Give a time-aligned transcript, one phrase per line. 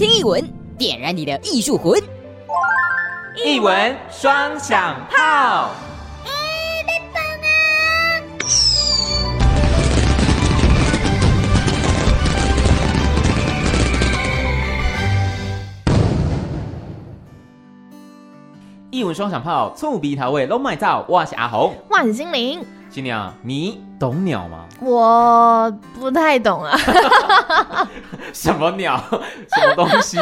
[0.00, 0.42] 听艺文，
[0.78, 2.02] 点燃你的艺术魂。
[3.44, 5.68] 艺文双响炮。
[18.90, 21.04] 一文双响炮，醋鼻桃味，拢买到。
[21.10, 22.64] 我是阿红，我是心灵。
[22.88, 24.64] 心灵啊，你懂鸟吗？
[24.80, 26.74] 我不太懂啊。
[28.32, 28.98] 什么鸟？
[29.54, 30.18] 什么东西？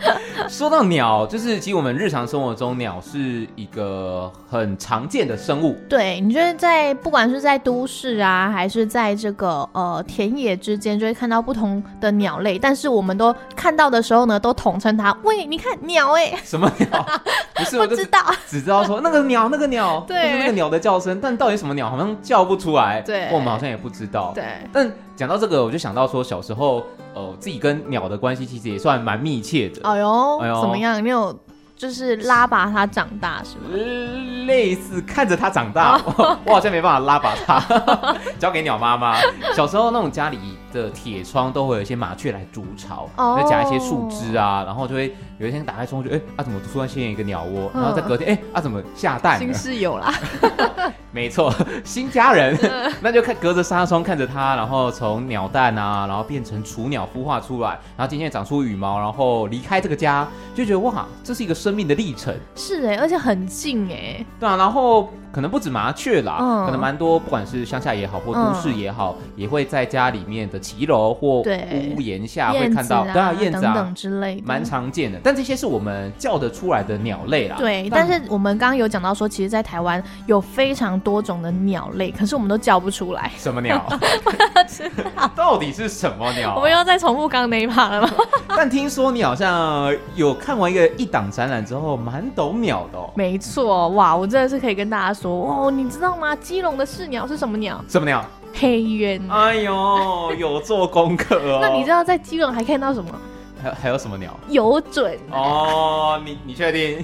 [0.50, 5.78] 说到鸟，就是其实我们日常生活中，鸟是一个很常见的生物。
[5.88, 12.58] 对，你觉得在不管是在都市啊，还是在这个呃田野之间，就会看到不同的鸟类。
[12.58, 15.16] 但是我们都看到的时候呢，都统称它。
[15.22, 16.38] 喂，你看鸟哎、欸？
[16.44, 17.06] 什么鸟？
[17.54, 21.18] 不是，我不知道，只知道说那个鸟，那个鸟，对，那个鸟的叫声。
[21.22, 23.00] 但到底什么鸟，好像叫不出来。
[23.00, 24.32] 对，我们好像也不知道。
[24.34, 26.82] 对，但讲到这个，我就想到说，小时候。
[27.14, 29.86] 呃，自己跟鸟的关系其实也算蛮密切的。
[29.86, 31.04] 哎呦，哎呦，怎么样？
[31.04, 31.38] 你有
[31.76, 33.64] 就是拉拔它长大是吗？
[33.70, 37.60] 呃，类似看着它长大，哦、我好像没办法拉拔它，
[38.40, 39.18] 交给鸟妈妈。
[39.54, 40.38] 小时候那种家里
[40.72, 49.36] 的铁窗都会有一些麻雀来筑巢，哦、会夹一些树枝啊，然后就会有一天打开窗就哎啊怎么突然现一个鸟窝，然后在隔天哎啊怎么下蛋？
[49.38, 50.14] 新室友啦。
[51.12, 51.52] 没错，
[51.84, 52.58] 新家人，
[53.02, 62.34] 那就看隔着纱窗看着它，然后从鸟蛋啊，然后变成雏鸟孵化出来，然后渐渐长出羽毛，然后离开这个家，就觉得哇，这是一个生命的历程。
[62.56, 64.24] 是哎，而且很近哎。
[64.40, 65.08] 对啊，然后。
[65.32, 75.18] 可能不止麻雀啦，嗯、可能蛮多，不管是乡下也好，或都市也好，嗯、也会在家里面的骑楼或屋檐下会看到，对啊，燕子啊等等之类的，蛮常见的。
[75.24, 77.56] 但这些是我们叫得出来的鸟类啦。
[77.58, 83.30] 对，但，但是我们刚刚有讲到说，其实，在台湾有非常多种的鸟类，可是我们都叫不出来。
[83.36, 83.84] 什么鸟？
[85.34, 86.54] 到底是什么鸟？
[86.56, 88.10] 我们要再重复刚刚那一趴了吗？
[88.56, 93.10] 但听说你好像有看完一个一档展览之后，蛮懂鸟的哦。
[93.16, 95.22] 没错，哇，我真的是可以跟大家说。
[95.22, 96.34] 说哦，你知道吗？
[96.34, 97.80] 基隆的市鸟是什么鸟？
[97.88, 98.24] 什么鸟？
[98.54, 99.22] 黑鸢。
[99.30, 101.60] 哎呦，有做功课哦。
[101.62, 103.10] 那你知道在基隆还看到什么？
[103.62, 104.38] 还还有什么鸟？
[104.48, 107.00] 有准哦，你你确定？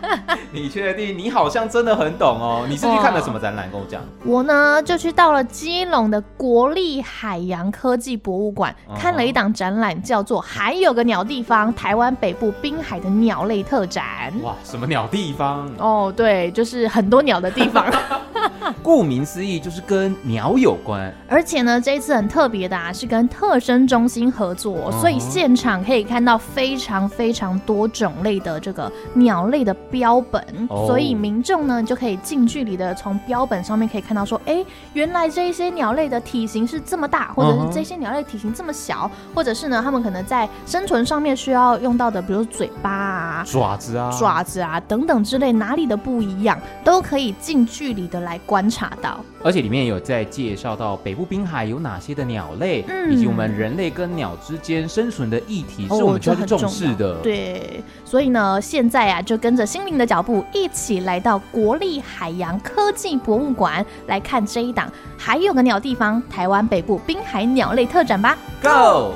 [0.52, 1.16] 你确定？
[1.16, 2.66] 你好像真的很懂哦。
[2.68, 3.70] 你是去看了什么展览？
[3.70, 4.02] 跟我讲。
[4.24, 14.32] 我呢，就去到了基隆的国立海洋科技博物馆，看了一档展览，叫做《还有个鸟地方——台湾北部滨海的鸟类特展》。
[14.42, 15.70] 哇，什么鸟地方？
[15.78, 17.86] 哦，对，就是很多鸟的地方。
[18.82, 21.12] 顾名思义，就是跟鸟有关。
[21.28, 49.20] 而且呢，这一次很特别的啊，是跟特生中心合作，所以现场可以看到非常非常多种类的这个鸟类的标本，哦、所以民众呢就可以近距离的从标本上面可以看到说，哎，原来这一些鸟类的体型是这么大，或者是这些鸟类体型这么小，或者是呢，他们可能在生存上面需要用到的，比如嘴巴啊、爪子啊、爪子啊等等之类，哪里的不一样，都可以近距离的来观察到。
[49.44, 57.16] 而且里面有在介绍到北部滨海有哪些的鸟类，嗯、以及我们人类跟鸟之间生存的议题，是我们需要去重视的。
[57.22, 64.88] 对，所以呢，现在啊，就跟着心灵的脚步，一起来到国立海洋科技博物馆来看这一档，
[65.18, 68.38] 还有个鸟地方——台湾北部滨海鸟类特展吧。
[68.62, 69.14] Go！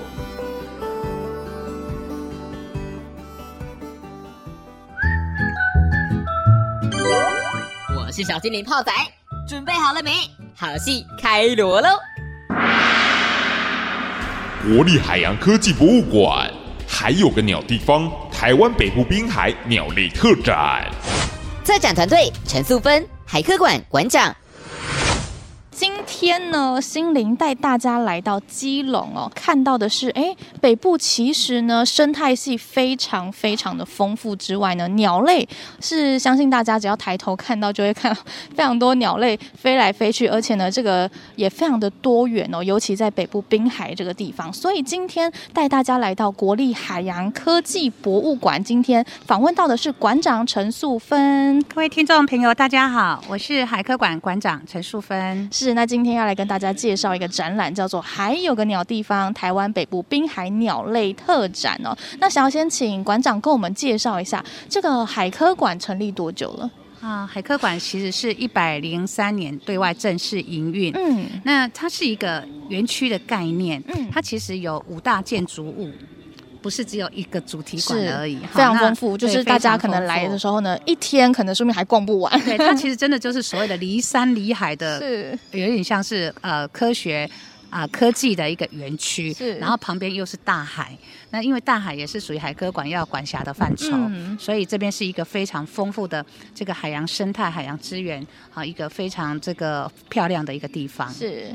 [7.97, 8.91] 我是小精灵泡仔。
[9.47, 10.11] 准备好了没？
[10.57, 11.89] 好戏开锣喽！
[14.65, 16.53] 国立海洋科技博物馆
[16.89, 20.85] 还有个鸟地方——台湾北部滨海鸟类特展。
[21.65, 24.35] 策展团队：陈素芬，海科馆馆长。
[25.79, 35.47] 今天呢，心灵带大家来到基隆哦，看到的是，哎，北部其实呢，生态系非常非常的丰富之外呢，鸟类
[35.79, 38.19] 是相信大家只要抬头看到就会看到
[38.55, 44.51] 非常多鸟类飞来飞去，而且呢，这个也非常的多元哦，尤其在北部滨海这个地方。
[44.51, 51.63] 所以今天带大家来到国立海洋科技博物馆，今天访问到的是馆长陈素芬。
[51.65, 55.47] 各位听众朋友，大家好，我是海科馆馆长陈素芬。
[55.53, 61.97] 是，那今天要来跟大家介绍一个展览，叫做《还有个鸟地方——台湾北部滨海鸟类特展》哦。
[62.19, 66.71] 那想要先请馆长跟我们介绍一下，这个海科馆成立多久了？
[67.01, 70.93] 啊，海科馆其实是一百零三年对外正式营运。
[70.95, 73.83] 嗯，那它是一个园区的概念。
[73.89, 75.93] 嗯，它其实有五大建筑物。
[76.67, 79.17] 不是只有一个主题馆而已，非常丰富。
[79.17, 82.41] 就是大家可能来的时候呢，一天可能说明还逛不完。
[82.45, 87.31] 对， 它其实真的就是所谓的离山离海的，是有点像是呃科学。
[87.69, 90.97] 啊、呃、科技的一个园区，是，然后旁边又是大海。
[91.31, 96.25] 那因为大海也是属于海科馆要管辖的范畴，嗯、所以这边是一个非常丰富的
[96.55, 98.25] 这个海洋生态、海洋资源，
[98.55, 101.13] 啊，一个非常这个漂亮的一个地方。
[101.13, 101.53] 是。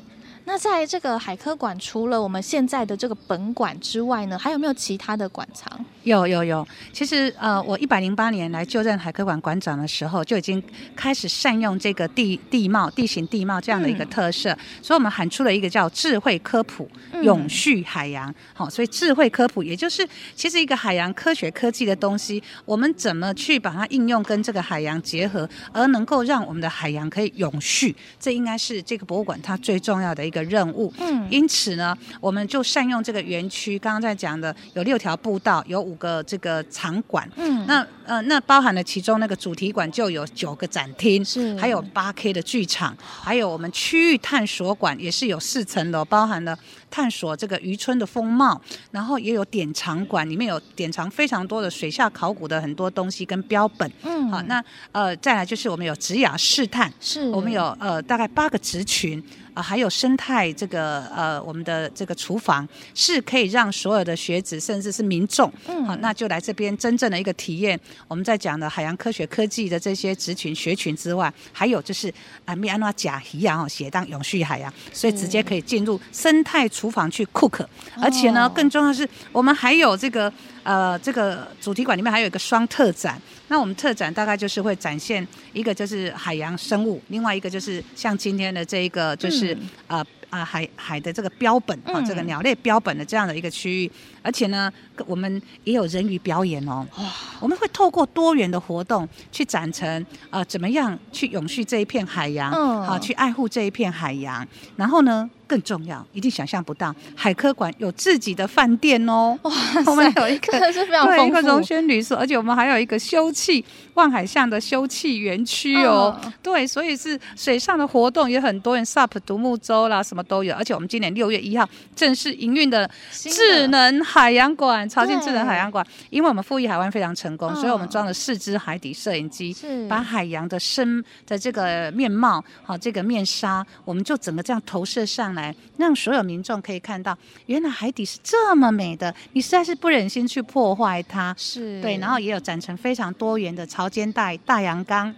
[0.51, 5.80] 那在这个海科馆，除了我们现在的这个本馆之外呢，还有没有其他的馆藏？
[6.03, 6.68] 有有有。
[6.92, 10.62] 其实呃，我一百零八年来就任海科馆馆长的时候，就已经
[10.94, 16.86] 开始善用这个地地貌、地形地貌这样的一个特色，嗯、所以我们喊出了一个叫智慧科普、
[17.21, 18.27] 永续海洋。
[18.54, 20.06] 好、嗯，所以智慧科普也就是
[20.36, 46.58] 其实一个海洋科学科技的东西，我们怎么去把它应用跟这个海洋结合，而能够让我们的海洋可以永续，这应该是这个博物馆它最重要的一个任务，嗯，因此呢，我们就善用这个园区，刚刚在讲的有六条步道，有五个这个场馆，嗯，那呃，那包含了其中那个主题馆就有九个展厅，是，还有八 K 的剧场，还有我们区域探索馆也是有四层楼，包含了
[46.92, 48.62] 探索这个渔村的风貌，
[48.92, 59.24] 然后也有典藏馆，里面有典藏非常多的水下考古的很多东西跟标本，嗯，好，那呃，再来就是我们有职雅试探，是我们有呃大概八个职群。
[59.54, 62.66] 啊、呃，还有生态这个呃，我们的这个厨房
[62.96, 67.78] 是可以让所有的学子甚至是民众，嗯，好，那就来这边真正的一个体验。
[68.08, 72.08] 我们在讲的海洋科学科技的这些职群学群之外，还有就是
[72.46, 77.63] 啊，米安娜甲一样哦，写当永续海洋，所以直接可以进入生态厨房去 cook，
[78.01, 80.31] 而且呢，更重要的是我们还有这个。
[80.63, 90.06] 呃，这个主题馆里面还有一个双特展，那我们特展大概就是会展现一个就是海洋生物，另外一个就是像今天的这一个就是、嗯、呃。
[90.31, 93.92] 啊，海海的这个标本啊、嗯，这个鸟类标本的这样的一个区域，
[94.22, 94.72] 而且呢，
[95.06, 96.88] 我们也有人鱼表演哦。
[96.98, 97.04] 哇，
[97.42, 104.48] 我们会透过多元的活动去展成呃，怎么样去永续这一片海洋，嗯，好，去爱护这一片海洋。
[104.78, 109.38] 然后呢，更重要，一定想象不到，海科馆有自己的饭店哦。
[109.42, 109.51] 哇，
[109.86, 113.62] 我们有一个是非常丰富，对，一个荣轩旅宿，而且我们还有一个休憩
[113.95, 116.31] 望海巷的休憩园区哦、嗯。
[116.42, 120.21] 对，所以是水上的活动也很多，人 SUP 独木舟啦什么。
[120.31, 129.56] 都有，而且我们今年六月一号正式营运的智能海洋馆，潮境智能海洋馆，因为我们富裕海湾非常成功，哦，所以我们装了四支海底摄影机，
[129.89, 135.41] 把海洋的深的这个面貌，好，这个面纱，我们就整个这样投射上来，
[135.78, 145.14] 让所有民众可以看到，原来海底是这么美的，你实在是不忍心去破坏它，是对，然后也有展成非常多元的潮间带、大洋缸。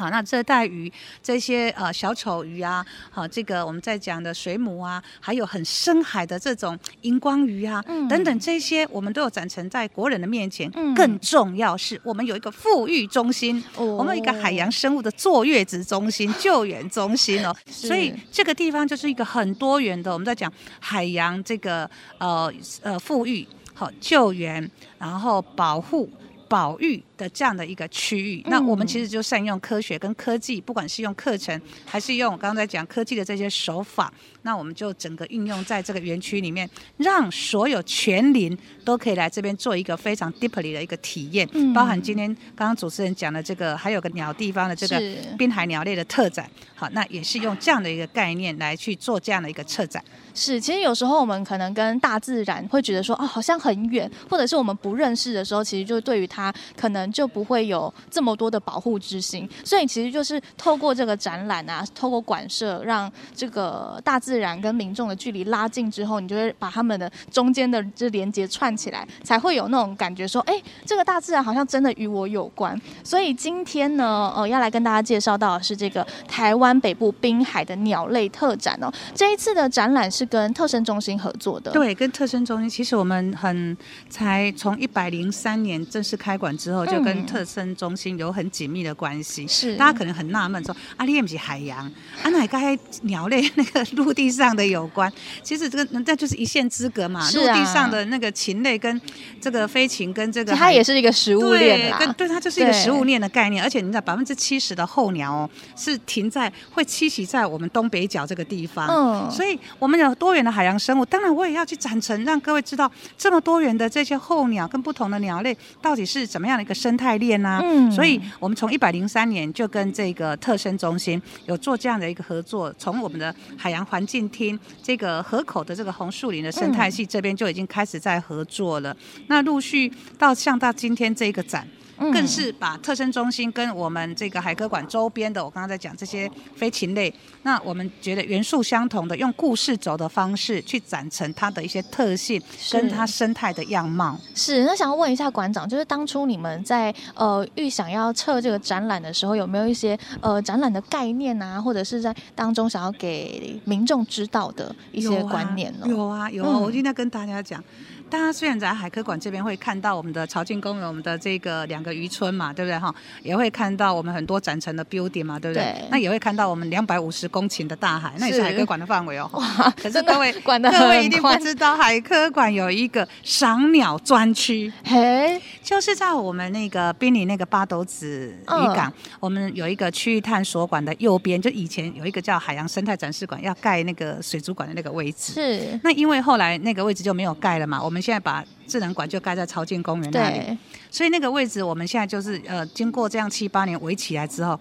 [0.00, 0.90] 好，那热带鱼
[1.22, 10.70] 这些呃小丑鱼啊，好，这个我们在讲的水母啊，还有很深海的这种荧光鱼啊，嗯、等等这些，我们都有展陈在国人的面前。
[10.74, 20.10] 嗯、更重要是我们有一个富裕中心，哦、我们有一个海洋生物的坐月子中心、救援中心哦， 所以这个地方就是一个很多元的。
[20.10, 22.50] 我们在讲海洋这个呃
[22.80, 26.08] 呃富裕好救援，然后保护。
[26.50, 34.10] 保育的这样的一个区域，那我们其实就善用科学跟科技，不管是用课程，还是用我刚才讲科技的这些手法，
[34.42, 44.98] 那我们就整个运用在这个园区里面，让所有全龄都可以来这边做一个非常 deeply 的一个体验，包含今天刚刚主持人讲的这个，还有个鸟地方的这个
[45.36, 50.02] 滨海鸟类的特展，好，那也是用这样的一个概念来去做这样的一个策展。
[50.32, 59.48] 是，其实有时候我们可能跟大自然会觉得说，哦，好像很远，或者是我们不认识的时候，其实就对于它可能就不会有这么多的保护之心。
[59.62, 70.54] 所以其实就是透过这个展览啊，透过馆舍，让这个大自然跟民众的距离拉近之后，你就会把他们的中间的这连接串起来，才会有那种感觉说，哎，
[70.86, 72.80] 这个大自然好像真的与我有关。
[73.04, 78.90] 所以今天呢，呃，要来跟大家介绍到的是这个台湾北部滨海的鸟类特展哦。
[79.14, 80.30] 这一次的展览是。
[80.30, 83.76] 跟特生中心合作的，对，跟特生中心，其实我们很
[84.08, 89.46] 才从一百零三年正式开馆之后，就跟特生中心有很紧密的关系。
[89.48, 91.84] 是，大家可能很纳闷说，阿里不是海洋，
[92.22, 95.12] 啊，哪跟鸟类那个陆地上的有关？
[95.42, 97.20] 其实这个那就是一线之隔嘛。
[97.32, 99.00] 陆、啊、地上的那个禽类跟
[99.40, 101.90] 这个飞禽跟这个，它也是一个食物链。
[101.90, 103.64] 对，跟对它就是一个食物链的概念。
[103.64, 108.86] 而且你知道，百分之七十的候鸟哦，是停在会栖息在我们东北角这个地方。
[108.88, 110.14] 嗯，所以我们有。
[110.20, 117.60] 多元的海洋生物，当然我也要去展陈，让各位知道这么多元的这些候鸟跟不同的鸟类到底是怎么样的一个生态链啊？
[117.62, 128.96] 嗯，所以我们从一百零三年就跟这个特生中心有做这样的一个合作，从我们的海洋环境厅这个河口的这个红树林的生态系这边就已经开始在合作了。
[129.26, 131.68] 那陆续到像到今天这个展。
[132.00, 142.42] 嗯、更是把特生中心跟我们这个海科馆周边的，我刚刚在讲这些飞禽类，那我们觉得元素相同的，用故事轴的方式去展成它的一些特性，
[142.72, 144.18] 跟它生态的样貌。
[144.34, 155.86] 是，那想要问一下馆长，就是当初你们在呃预想要测这个展览的时候，有没有一些呃展览的概念啊，或者是在当中想要给民众知道的一些观念呢？
[155.86, 157.62] 有啊，有啊，有啊，我今天跟大家讲。
[158.10, 162.92] 大家虽然在海科馆这边会看到我们的潮境公园，我们的这个两个渔村嘛，对不对哈？
[163.22, 165.62] 也会看到我们很多展陈的 building 嘛，对不对？
[165.62, 169.30] 对，那也会看到我们两百五十公顷的大海，那也是海科馆的范围哦。
[169.32, 169.72] 哇！
[169.80, 185.34] 可是各位，各位一定不知道，海科馆有一个赏鸟专区，嘿，就是在我们那个滨里那个八斗子渔港，嗯、我们有一个区域探索馆的右边，就以前有一个叫海洋生态展示馆，要盖那个水族馆的那个位置。
[185.34, 185.80] 是。
[185.84, 187.99] 那因为后来那个位置就没有盖了嘛，我们。
[188.00, 190.58] 现在把智能馆就盖在朝境公园那里，
[190.90, 194.58] 所以那个位置我们现在就是呃，经过这样七八年围起来之后，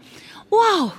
[0.49, 0.93] 哇！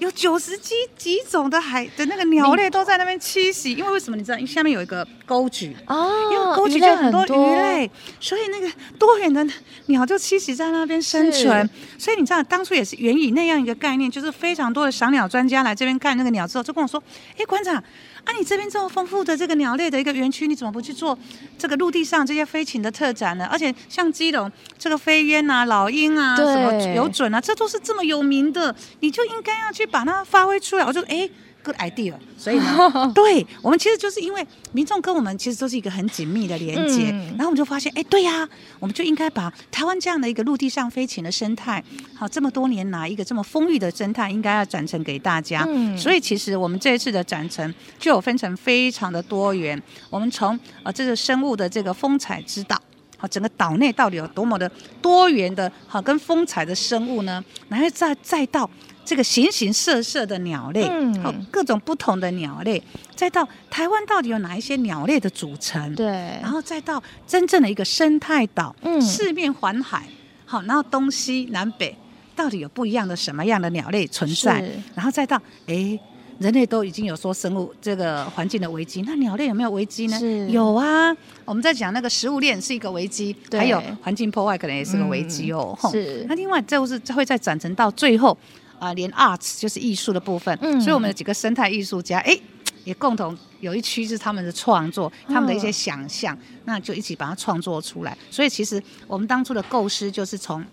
[0.00, 4.38] 有九十几几种的海的那个鸟类都在那边栖息，因为为什么你知道？
[4.38, 9.46] 因为下面有一个沟渠哦，因为沟渠就很多鱼类，所以那个多元的
[9.88, 11.68] 鸟就栖息在那边生存。
[11.98, 17.02] 所以你知道，当初也是源于那样一个概念，就是非常多的赏鸟专家来这边看那个鸟之后，就跟我说
[17.36, 17.84] ：“哎，馆长，
[18.24, 21.18] 啊，你这边这么丰富的这个鸟类的一个园区，你怎么不去做
[21.58, 23.46] 这个陆地上这些飞禽的特展呢？
[23.50, 31.28] 而且像基隆这个飞鸢啊、老鹰啊、什么有隼啊，这都是这么有名的，你就应该要去。”把它发挥出来，我就哎
[31.62, 32.14] ，good idea。
[32.38, 38.48] 所以呢， 对我们其实就是因为民众跟我们其实都是一个很紧密的连接，嗯、然后我们就发现，哎，对呀、啊，
[38.78, 41.82] 我们就应该把台湾这样的一个陆地上飞禽的生态，
[42.14, 45.66] 好，这么多年来一个这么丰裕的生态，应该要展陈给大家。
[45.68, 49.80] 嗯、所以其实我们这一次的展陈就有分成非常的多元。
[50.08, 52.80] 我们从呃这个生物的这个风采之岛，
[53.18, 54.70] 好，整个岛内到底有多么的
[55.02, 57.44] 多元的好跟风采的生物呢？
[57.68, 58.68] 然后再再到。
[59.10, 62.80] 这个形形色色的鸟类，嗯，各种不同的鸟类，
[63.16, 65.92] 再到台湾到底有哪一些鸟类的组成？
[65.96, 66.06] 对，
[66.40, 70.06] 然后再到真正的一个生态岛，嗯，四面环海，
[70.46, 71.92] 好，然后东西南北
[72.36, 74.62] 到底有不一样的什么样的鸟类存在？
[74.94, 75.36] 然后再到，
[75.66, 75.98] 哎，
[76.38, 80.16] 人类都已经有说生物这个环境的危机，那鸟类有没有危机呢？
[80.20, 81.12] 是有啊，
[81.44, 85.76] 我们在讲那个食物链是一个危机，还有环境破坏可能也是个危机哦。
[85.82, 88.38] 嗯、是，那另外就是会再转成到最后。
[88.80, 92.36] 啊，连 arts 就是艺术的部分，嗯，所以我们有几个生态艺术家，哎，
[92.84, 98.16] 也共同有一区是他们的创作，他们的一些想象，嗯、那就一起把它创作出来。
[98.30, 100.64] 所以其实我们当初的构思就是从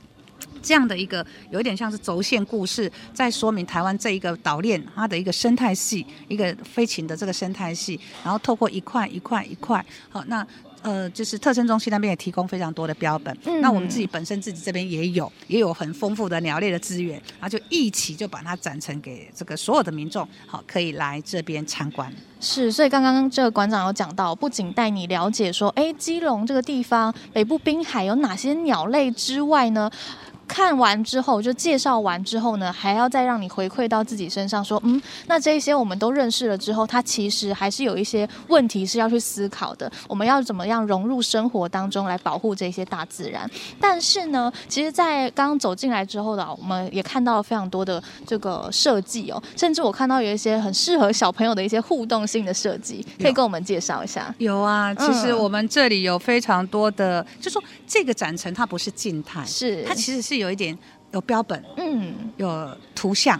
[0.62, 10.48] 这样的一个有一点像是轴线故事，在说明台湾这一个岛链它的一个生态系，一个飞禽的这个生态系，然后透过一块一块一块，好那。
[10.82, 22.12] 呃，就是特生中心那边也提供非常多的标本，嗯、那我们自己本身自己这边也有，也有很丰富的鸟类的资源，然后就一起就把它展成给这个所有的民众，好，可以来这边参观。
[22.40, 29.90] 是，所以刚刚这个馆长有讲到，不仅带你了解说，哎，基隆这个地方北部滨海有哪些鸟类之外呢？
[30.48, 39.92] 看完之后，就介绍完之后呢，还要再让你回馈到自己身上，说，嗯，那这一些我们都认识了之后，它其实还是有一些问题是要去思考的。
[40.08, 43.50] 我们要怎么样融入生活当中来保护这些大自然？
[43.80, 54.34] 但是呢，其实，在刚刚走进来之后呢，我们也看到了非常多的这个设计哦，甚至我看到有一些很适合小朋友的一些互动性的设计，可以跟我们介绍一下。
[54.38, 60.37] 有啊，其实我们这里有非常多的，嗯、就说这个展陈它不是静态，是它其实是。
[60.38, 60.78] 有一点
[61.12, 63.40] 有标本，嗯，有图像，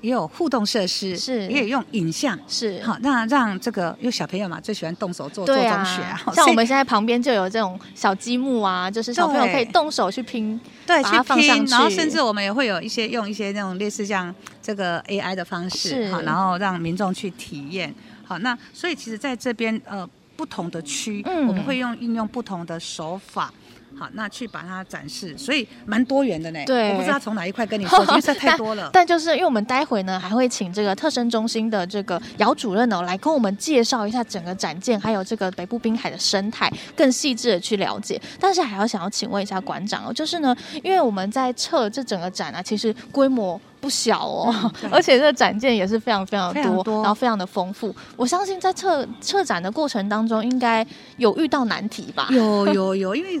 [0.00, 17.94] 也有互动设施，是，也有用影像，是，好，那让这个因为小朋友嘛，最喜欢动手做，啊，做中学啊， 像我们现在旁边就有这种小积木啊，就是小朋友可以动手去拼，对，去拼，然后甚至我们也会有一些用一些那种类似像这个 AI 的方式，好，然后让民众去体验，
[18.24, 23.52] 好，那所以其实在这边呃不同的区，嗯，我们会用运用不同的手法。
[23.96, 26.64] 好，那去把它展示，所以蛮多元的呢。
[26.64, 28.90] 对，我不知道从哪一块跟你说，因为实在太多了。
[28.92, 38.20] 但，但就是因为我们待会呢，还会请这个特生中心的这个姚主任呢，来跟我们介绍一下整个展件，还有这个北部滨海的生态，更细致的去了解。
[38.38, 43.60] 但是还要想要请问一下馆长哦，就是呢，因为我们在测这整个展啊，其实规模。
[43.80, 47.94] 不小哦，嗯、 而且这个展件也是非常非常多，多然后非常的丰富。
[48.16, 52.28] 我相信在策策展的过程当中，应该有遇到难题吧？
[52.30, 53.40] 有有有，因为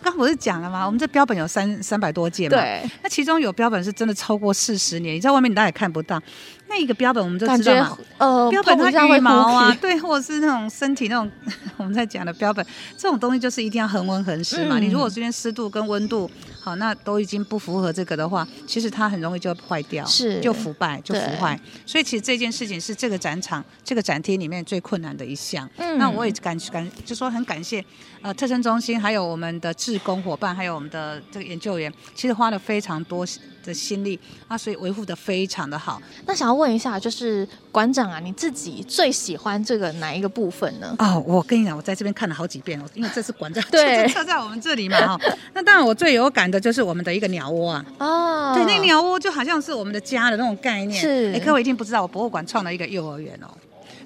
[0.00, 0.86] 刚刚不是讲了吗？
[0.86, 6.20] 我们这标本有三三百多件嘛，对，那其中有标本是真的超过四十年，你在外面你大概也看不到。
[6.66, 11.30] 那一个标本我们就知道嘛，呃，标本它羽毛啊，对，或者是那种身体那种
[11.76, 12.64] 我们在讲的标本，
[12.96, 14.78] 这种东西就是一定要恒温恒湿嘛。
[14.78, 16.28] 嗯、你如果这边湿度跟温度
[16.60, 21.58] 好，那都已经不符合这个的话，其实它很容易就坏掉，是就腐败就腐坏。
[21.84, 25.68] 所以其实这件事情是这个展场这个展厅里面最困难的一项。
[25.76, 27.84] 嗯，那我也感感就说很感谢
[28.22, 33.26] 呃特生中心还有我们的志工伙伴还有我们的这个研究员，其实花了非常多
[33.64, 36.00] 的心力啊，所以维护的非常的好。
[36.26, 40.94] 那想要问一下，就是馆长啊，你自己最喜欢这个哪一个部分呢？
[40.98, 45.20] 哦，我跟你讲，我在这边看了好几遍哦，因为这是馆长对就在我们这里嘛哈。
[45.52, 47.84] 那当然，我最有感的就是我们的一个鸟窝啊。
[47.98, 51.00] 哦，对，那鸟窝就好像是我们的家的那种概念。
[51.00, 53.48] 是，哎，各位一定不知道，我博物馆创了一个幼儿园哦。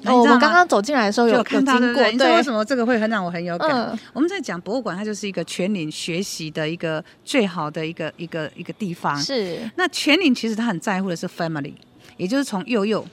[0.05, 3.69] 哦，我们刚刚走进来的时候有看到经过，你知道为什么这个会很让我很有感？
[3.71, 9.17] 嗯、我们在讲博物馆，它就是一个全龄学习的一个最好的一个一个一个地方。
[9.21, 11.75] 是，那全龄其实他很在乎的是 family，
[12.17, 13.05] 也就是从幼幼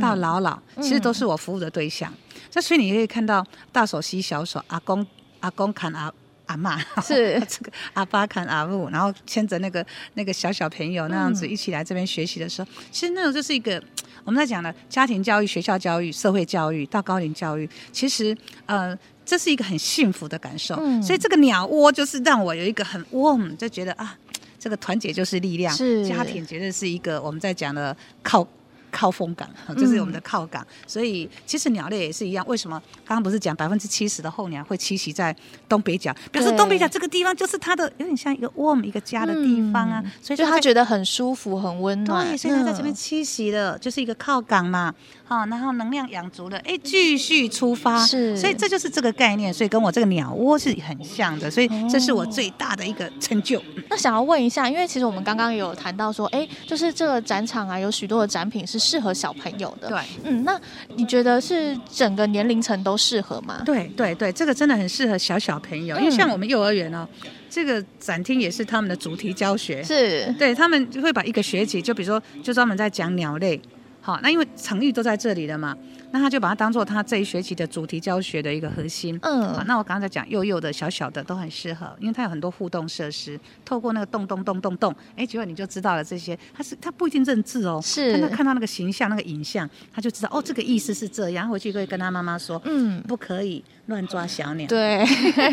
[0.00, 2.12] 到老老，嗯、其实都是我服务的对象。
[2.50, 5.06] 这、嗯、所以你可以看到大手吸小手，阿公
[5.40, 6.12] 阿公砍阿
[6.46, 9.84] 阿妈，是 这个阿爸看阿母，然后牵着那个
[10.14, 13.80] 那个小小朋友那样子一起来这边学习的时候，嗯、其实那种就是一个。
[14.24, 18.36] 我们在讲的家庭教育、学校教育、社会教育到高龄教育，其实
[18.66, 20.76] 呃，这是一个很幸福的感受。
[20.76, 24.16] 嗯、所以这个鸟窝就是让我有一个很 warm，就觉得啊，
[24.58, 28.46] 这个团结就是力量，是家庭绝对是一个我们在讲的靠。
[28.92, 32.46] 靠风港， 就是我们的靠港，嗯、所以其实鸟类也是一样。
[32.46, 35.34] 为什么刚刚不是讲百分之七十的候鸟会栖息在
[35.68, 36.14] 东北角？
[36.30, 42.28] 表示东北角这个地方就是它的有点像一个 warm 一个家的地方啊，嗯、所以就他觉得很舒服、很温暖。
[42.28, 44.94] 对，所以它在这边栖息的，就是一个靠港嘛。
[45.24, 48.04] 好，然后能量养足了，哎，继续出发。
[48.04, 51.50] 是，所以这就是这个概念，所以跟我这个鸟窝是很像的。
[51.50, 53.58] 所以这是我最大的一个成就。
[53.76, 59.88] 嗯、那想要问一下，因为其实我们刚刚有谈到说，哎，就是这个展场啊，有许多的展品是适合小朋友的。
[59.88, 60.60] 对，嗯，那
[60.96, 63.62] 你觉得是整个年龄层都适合吗？
[63.64, 67.06] 对对对，这个真的很适合小小朋友，因为像我们幼儿园哦，
[67.48, 73.60] 这个展厅也是他们的主题教学，是对他们会把一个学期，就比如说就专门在讲鸟类。
[74.04, 75.76] 好，那因为场域都在这里了嘛。
[76.12, 79.18] 那他就把它当做他这一学期的主题教学的一个核心。
[79.22, 86.38] 嗯，好，那我刚才讲幼幼的小小的都很适合，因为它有很多互动设施，透过那个动动动动动，哎，结果你就知道了这些。
[86.54, 94.68] 他是他不一定认字哦，是，他看到那个形象那个影像，他就知道哦，这个意思是这样，回去可以跟他妈妈说，嗯，不可以乱抓小鸟。
[94.68, 95.02] 对。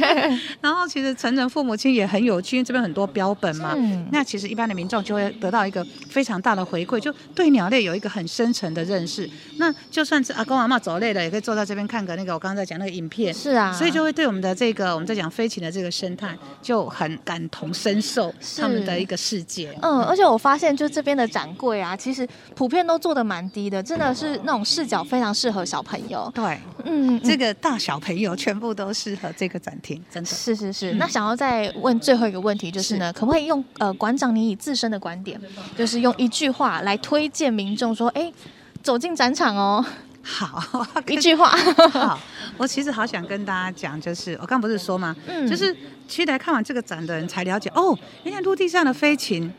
[0.59, 9.29] 然后其实成人父母亲也很有趣，因为这边很多标本嘛，嗯，那其实一般的民众就会得到一个非常大的回馈，就对鸟类有一个很深层的认识。
[9.57, 10.45] 那就算是啊。
[10.49, 13.31] 跟阿妈走累了，也可以坐在这边看个那个我刚刚在讲那个影片。
[13.31, 19.71] 是啊，所以就会对我们的这个我们在讲飞禽的这个生态就很感同身受，他们的一个世界。
[19.83, 26.31] 嗯，而且我发现就这边的展柜啊，其实普遍都做的蛮低的，真的是那种视角非常适合小朋友。
[26.33, 30.93] 对，嗯，这个大小朋友全部都适合这个展厅，真的是是是。
[30.93, 35.39] 那想要再问最后一个问题，就是呢，可不可以用呃馆长你以自身的观点，
[35.77, 38.33] 就是用一句话来推荐民众说，哎，
[38.81, 39.85] 走进展场哦。
[40.21, 41.49] 好，一句话。
[41.91, 42.19] 好，
[42.57, 45.15] 我其实好想跟大家讲，就是我刚不是说吗？
[45.25, 45.75] 嗯，就是
[46.07, 49.51] 其实来看完这个展的人才了解，哦，原来陆地上的飞禽，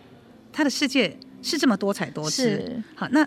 [0.53, 2.43] 它的世界是这么多彩多姿。
[2.43, 3.27] 是好，那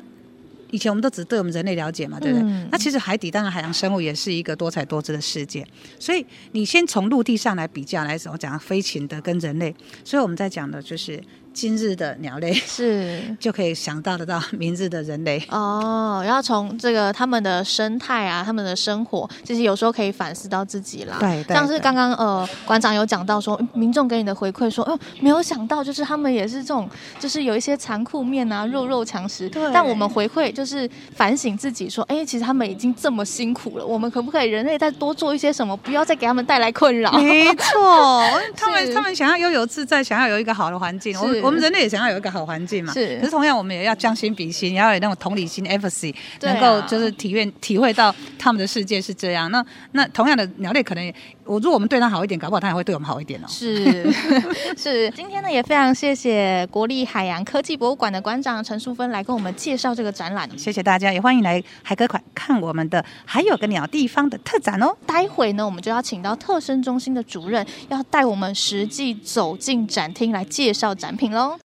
[0.71, 2.47] 以前我们都只对我们人类了解嘛，对不对？
[2.47, 5.65] 嗯，那其实海底当然海洋生物也是一个多彩多姿的世界。
[5.99, 9.75] 所以你先从陆地上来比较来，我讲飞禽的跟人类。
[10.05, 11.21] 所以我们在讲的就是。
[11.53, 21.17] 今日的鸟类是 就可以想到得到明日的人类哦，然后从这个他们的生态啊，他们的生活，其实有时候可以反思到自己啦。
[21.19, 26.89] 对，对像是刚刚呃馆长有讲到说，民众给你的回馈说，哦，没有想到就是他们也是这种，
[27.19, 29.47] 就是有一些残酷面啊，弱肉强食。
[29.49, 29.71] 对。
[29.71, 37.11] 但我们回馈就是反省自己说，哎，其实他们已经这么辛苦了，我们可不可以人类再多做一些什么，不要再给他们带来困扰？
[37.13, 38.23] 没错，
[38.57, 41.13] 他们他们想要悠游自在，想要有一个好的环境。
[41.42, 43.17] 我们人类也想要有一个好环境嘛，是。
[43.17, 49.49] 可是同样，我们也要将心比心，也要有那种同理心，empathy，能够就是体验、体会到他们的世界是这样。
[49.51, 51.13] 那那同样的鸟类，可能
[51.45, 53.47] 我如果我们对他好一点，搞不好他也会对我们好一点哦。
[53.47, 54.11] 是
[54.77, 55.09] 是。
[55.11, 60.49] 今天呢，也非常谢谢国立海洋科技博物馆的馆长陈淑芬来跟我们介绍这个展览。
[60.57, 64.95] 谢谢大家，也欢迎来海科馆看我们的还有个鸟地方的特展哦。
[65.05, 71.57] 待会呢，我们就要请到特生中心的主任，要带我们实际走进展厅来介绍展品喽。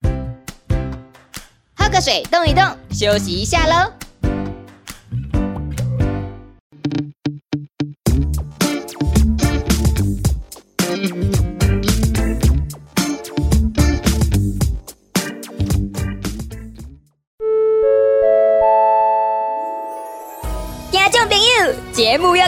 [1.76, 4.07] 喝个水，动一动，休息一下喽。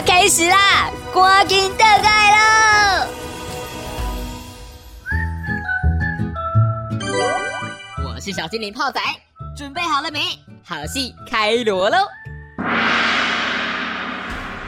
[0.04, 3.06] 开始啦，赶紧倒来喽！
[8.04, 9.00] 我是小精灵泡仔，
[9.56, 10.20] 准备好了没？
[10.64, 11.98] 好戏开锣喽！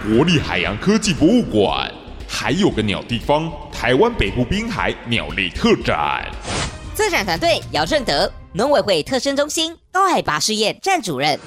[0.04, 1.90] 国立海洋科技博物馆
[2.28, 6.24] 还有个鸟地方——台湾北部滨海鸟类特展。
[6.94, 11.38] 策展团队姚正德，农委会特生中心高海拔试验站主任。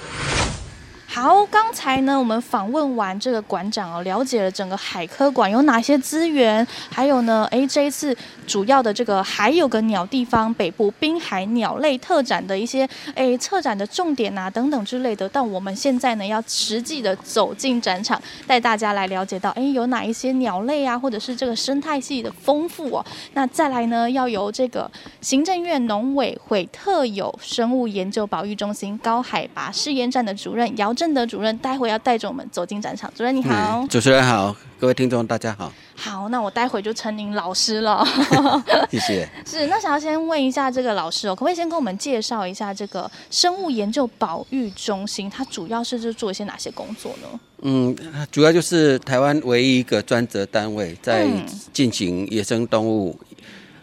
[1.15, 8.13] 好，刚才呢，我们访问完这个馆长哦，了解了整个海科馆有哪些资源，还有呢，哎，这一次
[8.45, 15.29] 主要的这个还有个鸟地方北部滨海鸟类特展的一些哎策展的重点啊等等之类的。
[15.29, 23.05] 但我们现在呢，要实际的走进展场，带大家来了解到，哎，有哪一些鸟类啊，或者是这个生态系的丰富哦。
[23.35, 31.04] 那再来呢，要由这个行政院农委会特有生物研究保育中心高海拔试验站的主任姚正。
[31.05, 33.11] 正德主任，待会要带着我们走进展场。
[33.15, 33.81] 主任你好。
[33.83, 35.71] 嗯，主持人好，各位听众大家好。
[35.95, 38.03] 好，那我待会就称您老师了。
[38.89, 39.29] 谢谢。
[39.45, 45.29] 是，那想要先问一下这个老师哦，可不可以先跟我们介绍一下这个生物研究保育中心？
[45.29, 47.39] 它主要是做一些哪些工作呢？
[47.61, 47.95] 嗯，
[48.31, 51.27] 主要就是台湾唯一一个专责单位在
[51.71, 53.15] 进行野生动物、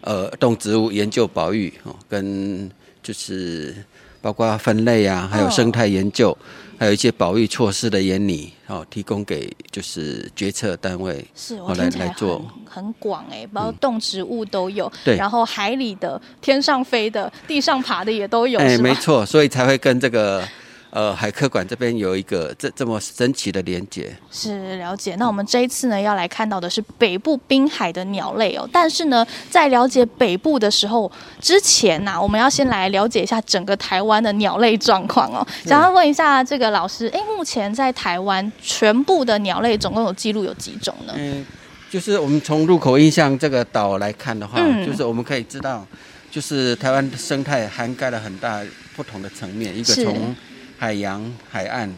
[0.01, 2.69] 呃动植物研究保育哦，跟
[3.01, 3.77] 就是
[4.23, 6.31] 包括分类啊，还有生态研究。
[6.31, 6.39] 哦
[6.83, 20.43] 还有一些保育措施的研拟，哦，提供给就是决策单位，是我来来做，很广哎，包括动植物都有，嗯、对，然后海里的、天上飞的、地上爬的也都有，哎，没错，所以才会跟这个。
[20.93, 25.17] 呃，海科馆这边有一个这这么神奇的连接，是了解。
[25.17, 28.69] 那我们这一次呢，要来看到的是北部滨海的鸟类哦。
[28.71, 35.47] 但是呢，在了解北部的时候之前呢、啊，我们要先来了解一下整个台湾的鸟类状况哦。
[35.65, 41.15] 想要问一下这个老师，哎，目前在台湾全部的鸟类总共有记录有几种呢？
[41.17, 41.43] 嗯，
[41.91, 45.87] 就是我们从入口印象这个岛来看的话，嗯、就是我们可以知道，
[46.31, 48.61] 就是台湾生态涵盖了很大
[48.95, 50.37] 不同的层面，一个从
[50.83, 51.89] 海洋、海岸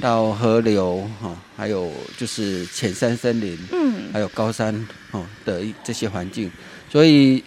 [0.00, 4.74] 到河流，哈，还有就是浅山森林，嗯，还有高山，
[5.10, 6.50] 哦的这些环境，
[6.90, 7.44] 所以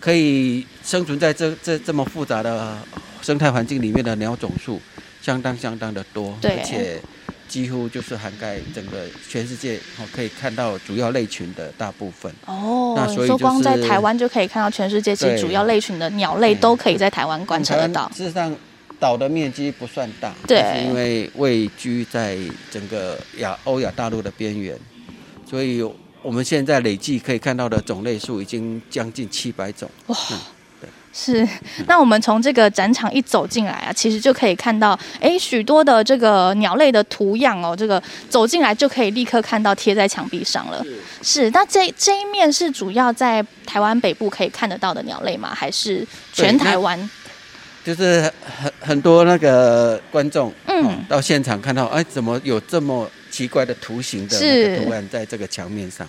[0.00, 2.78] 可以生存在这这这么复杂的
[3.20, 4.80] 生态环境里面的鸟种数
[5.20, 6.98] 相当相当的多，对，而且
[7.46, 12.32] 几乎就是涵盖整个全世界，哦，可以看到主要类群的大部分。
[12.46, 18.10] 哦，那所以、就是、说光在台湾就可以看到全世界其实主要类群的鸟类都可以在台湾观察得到。
[18.16, 18.56] 事实上。
[19.00, 22.36] 岛的面积不算大，对，是因为位居在
[22.70, 24.78] 整个亚欧亚大陆的边缘，
[25.48, 25.82] 所以
[26.22, 29.90] 我们现在累计可以看到的种类数已经将近七百种。
[30.08, 30.38] 哇，嗯、
[30.82, 31.48] 对，是。
[31.86, 40.84] 那我们从这个展场一走进来啊，其实就可以看到，哎，许多的这个鸟类的图样哦，这个走进来就可以立刻看到贴在墙壁上了。
[40.84, 41.50] 是，是。
[41.52, 45.54] 那这这一面是主要在台湾北部可以看得到的鸟类吗？
[45.54, 47.10] 还是全台湾？
[47.82, 56.06] 就是很很多那个观众，嗯，到现场看到，哎，怎么有这么奇怪的图形的那个图案在这个墙面上？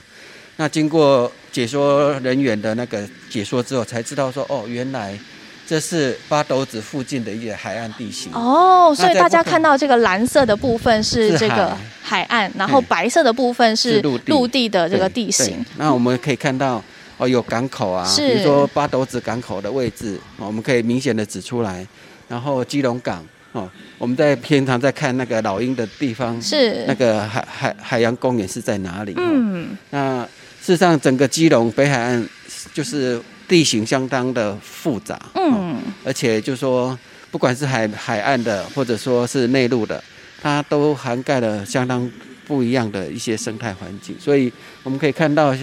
[0.57, 5.17] 那经过解说人员的那个解说之后，才知道说，哦，原来
[5.65, 8.33] 这是八斗子附近的一个海岸地形。
[8.33, 15.65] 哦，所以大家看到这个蓝色的部分是这个海岸，然后白色的部分是陆地的这个地形。
[15.77, 16.83] 那我们可以看到。
[17.21, 21.85] 哦，有港口啊，比如说八斗子港口的位置，我们可以明显的指出来。
[22.27, 29.13] 然后基隆港，哦，我们在平常在看那个老鹰的地方，是那个海海海洋公园是在哪里？
[29.17, 30.23] 嗯，那
[30.59, 32.27] 事实上整个基隆北海岸
[32.73, 36.97] 就是地形相当的复杂，嗯，而且就说
[37.29, 40.03] 不管是海海岸的或者说是内陆的，
[40.41, 42.09] 它都涵盖了相当
[42.47, 45.55] 不一样的一些生态环境，所以我们可以看到。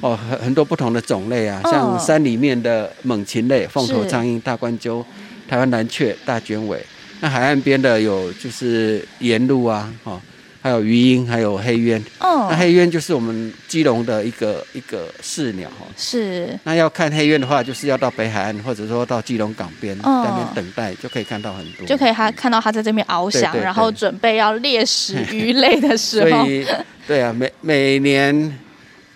[0.00, 5.04] 哦，很很多不同的种类啊，像山里面的猛禽类，凤头苍鹰、大冠鸠、
[5.48, 6.84] 台湾蓝雀、大卷尾。
[7.20, 10.20] 那海岸边的有就是沿鹭啊，哦，
[10.60, 12.02] 还有鱼鹰，还有黑鸢。
[12.18, 15.86] 哦，那黑鸢就是我们基隆的一个一个市鸟哈。
[15.96, 16.58] 是。
[16.64, 21.86] 那要看黑鸢的话，就是要到北海岸，或者说到基隆港边那边等待，就可以看到很多。
[21.86, 26.28] 就可以他看到他在这边翱翔，然后准备要猎食 鱼类的时候。
[26.28, 26.66] 所以，
[27.06, 28.58] 对啊，每每年。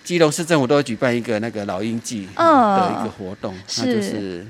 [0.07, 4.47] 基隆市政府都会举办一个那个老鹰季的一个活动，那就是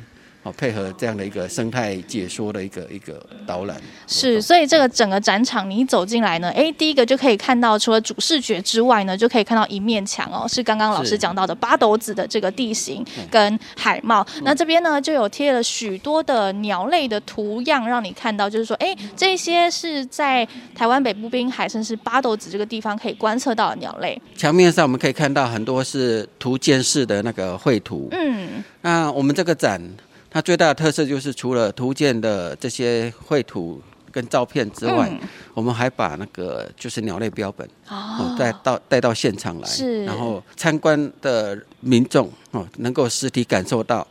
[0.47, 3.75] 哦，配合这样的一个生态解说的一个一个导览。
[4.07, 14.25] 是，所以这个整个展场你一走进来呢，哎，第一个就可以看到，除了主视觉之外呢，就可以看到一面墙哦，是刚刚老师讲到的八斗子的这个地形跟海貌。
[14.43, 24.19] 那这边呢，就有贴了许多的鸟类的图样，让你看到，就是说，哎，这些是在台湾北部滨海，甚至是八斗子这个地方可以观测到的鸟类。
[24.35, 28.07] 墙面上我们可以看到很多是图鉴式的那个绘图。
[28.11, 29.81] 嗯，那我们这个展，
[30.29, 35.19] 它最大的特色就是除了图鉴的这些绘图跟照片之外，嗯、
[35.53, 38.35] 我们还把那个就是鸟类标本哦。
[38.37, 44.05] 带到带到现场来，是，然后参观的民众哦能够实体感受到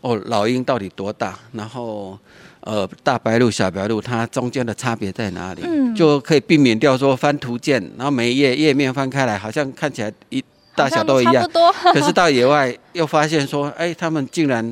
[0.00, 2.18] 哦老鹰到底多大，然后
[2.60, 10.42] 呃大白鹭小白鹭它中间的差别在哪里，嗯，就可以避免掉说翻图鉴，然后每一页页面翻开来好像看起来一。
[10.72, 11.46] 大小都一样，
[11.92, 14.64] 可是到野外又发现说，哎、欸，他们竟然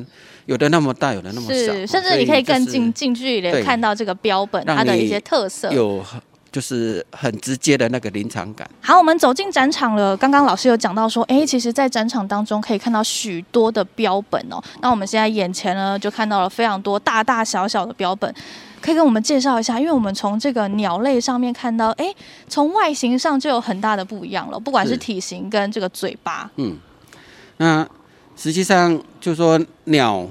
[0.49, 6.03] 有的那么大，有的那么小，是甚至你可以更近近距离的看到这个标本它的一些特色，有
[6.51, 8.67] 就是很直接的那个临场感。
[8.81, 10.17] 好，我们走进展场了。
[10.17, 14.59] 刚刚老师有讲到说，哎、欸，其实，在展场当中可以看到许多的标本哦。
[14.81, 18.33] 那我们现在眼前呢，就看到了非常多大大小小的标本。
[18.81, 22.11] 可以跟我们介绍一下，因为我们从这个鸟类上面看到，哎，
[22.47, 26.49] 从外形上就有很大的不一样了，不管是体型跟这个嘴巴。
[26.55, 26.75] 嗯，
[27.57, 27.87] 那
[28.39, 30.25] 实际上就是说鸟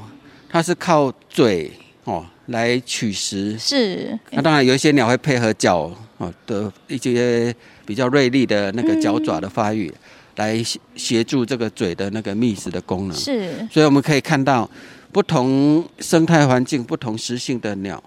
[0.48, 1.70] 它是靠嘴
[2.04, 4.18] 哦来取食，是。
[4.30, 10.00] 那当然有一些鸟会配合脚哦的一些比较锐利的那个脚爪的发育，嗯、
[10.36, 10.64] 来
[10.96, 13.14] 协助这个嘴的那个觅食的功能。
[13.14, 13.68] 是。
[13.70, 14.68] 所以我们可以看到
[15.12, 18.02] 不同生态环境、不同食性的鸟。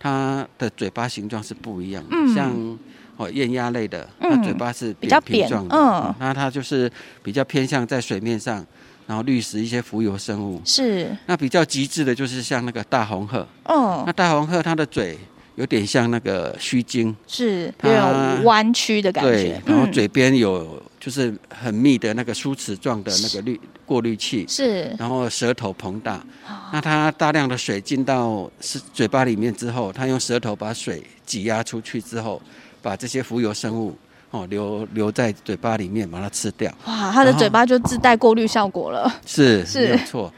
[0.00, 2.78] 它的嘴巴形状是不一样的，嗯、像
[3.16, 6.88] 哦雁鸭类的，它嘴巴是扁平状的，嗯，那它就是
[7.20, 8.64] 比较偏向在水面上，
[9.08, 10.62] 然后滤食一些浮游生物。
[10.64, 11.08] 是。
[11.26, 15.18] 那比较极致的就是像那个大红鹤，哦，那大红鹤它的嘴
[15.56, 23.60] 有点像那个须鲸，是，它有弯曲的感觉，对，然后嘴边有就是很密的那个梳齿状的那个滤。
[23.88, 26.22] 过滤器是，然后舌头膨大，
[26.70, 32.38] 那它大量的水进到是嘴巴里面之后，它用舌头把水挤压出去之后，
[32.82, 33.96] 把这些浮游生物
[34.30, 36.72] 哦留留在嘴巴里面把它吃掉。
[36.86, 39.12] 哇，它的嘴巴就自带过滤效果了。
[39.26, 40.32] 是 是没错。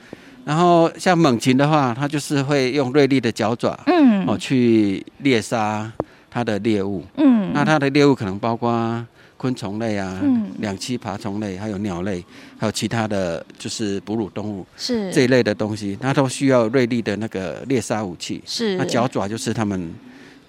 [0.44, 5.90] 然后像猛禽的话，它就是会用锐利的脚爪，嗯，哦去猎杀
[6.31, 7.05] 它的猎物。
[7.16, 9.07] 嗯，那它的猎物可能包括。
[9.40, 12.22] 昆虫类啊，嗯、两栖爬虫类，还有鸟类，
[12.59, 18.42] 还有其他的就是哺乳动物，是这一类的东西，它都需要锐利的那个猎杀武器。
[18.44, 19.90] 是，那脚爪就是它们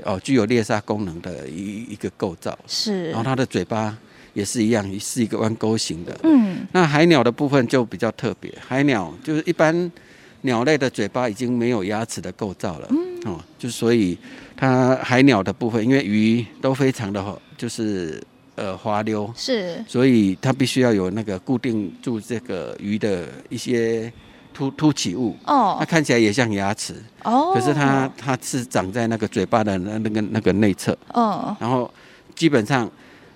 [0.04, 2.58] 哦具有猎杀功能的一一个构造。
[2.68, 3.98] 是，然后它的嘴巴
[4.34, 6.18] 也是一样，是一个弯钩型的。
[6.24, 9.92] 嗯，那海鸟的部分就比较特别，海鸟就是一般
[10.42, 12.88] 鸟类的嘴巴已经没有牙齿的构造了。
[12.92, 14.18] 嗯，哦，就所以
[14.56, 18.22] 它海鸟的部分，因为鱼都非常的好，就是。
[18.56, 24.12] 呃，滑溜是，所以它必须要有那个固定住这个鱼的一些
[24.54, 30.98] 凸凸起物哦，它看起来也像牙齿哦，可是它它是长在那个嘴巴的那那个那个内侧。
[31.14, 31.92] 哦，然后
[32.36, 32.90] 基本上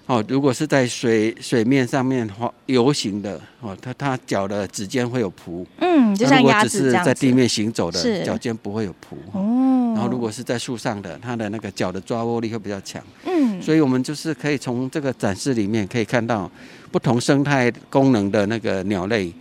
[0.05, 6.91] 哦，如果是在水水面上面滑游行的哦，它它脚的指尖会有蹼，嗯，就像牙齿这样。
[6.91, 9.15] 如果只是在地面行走的，脚尖不会有蹼。
[9.31, 9.93] 哦。
[9.95, 13.01] 然后，如果是在树上的，它的那个脚的抓握力会比较强。
[13.25, 16.51] 嗯，所以我们就是可以从这个展示里面可以看到
[16.91, 19.33] 不同生态功能的那个鸟类，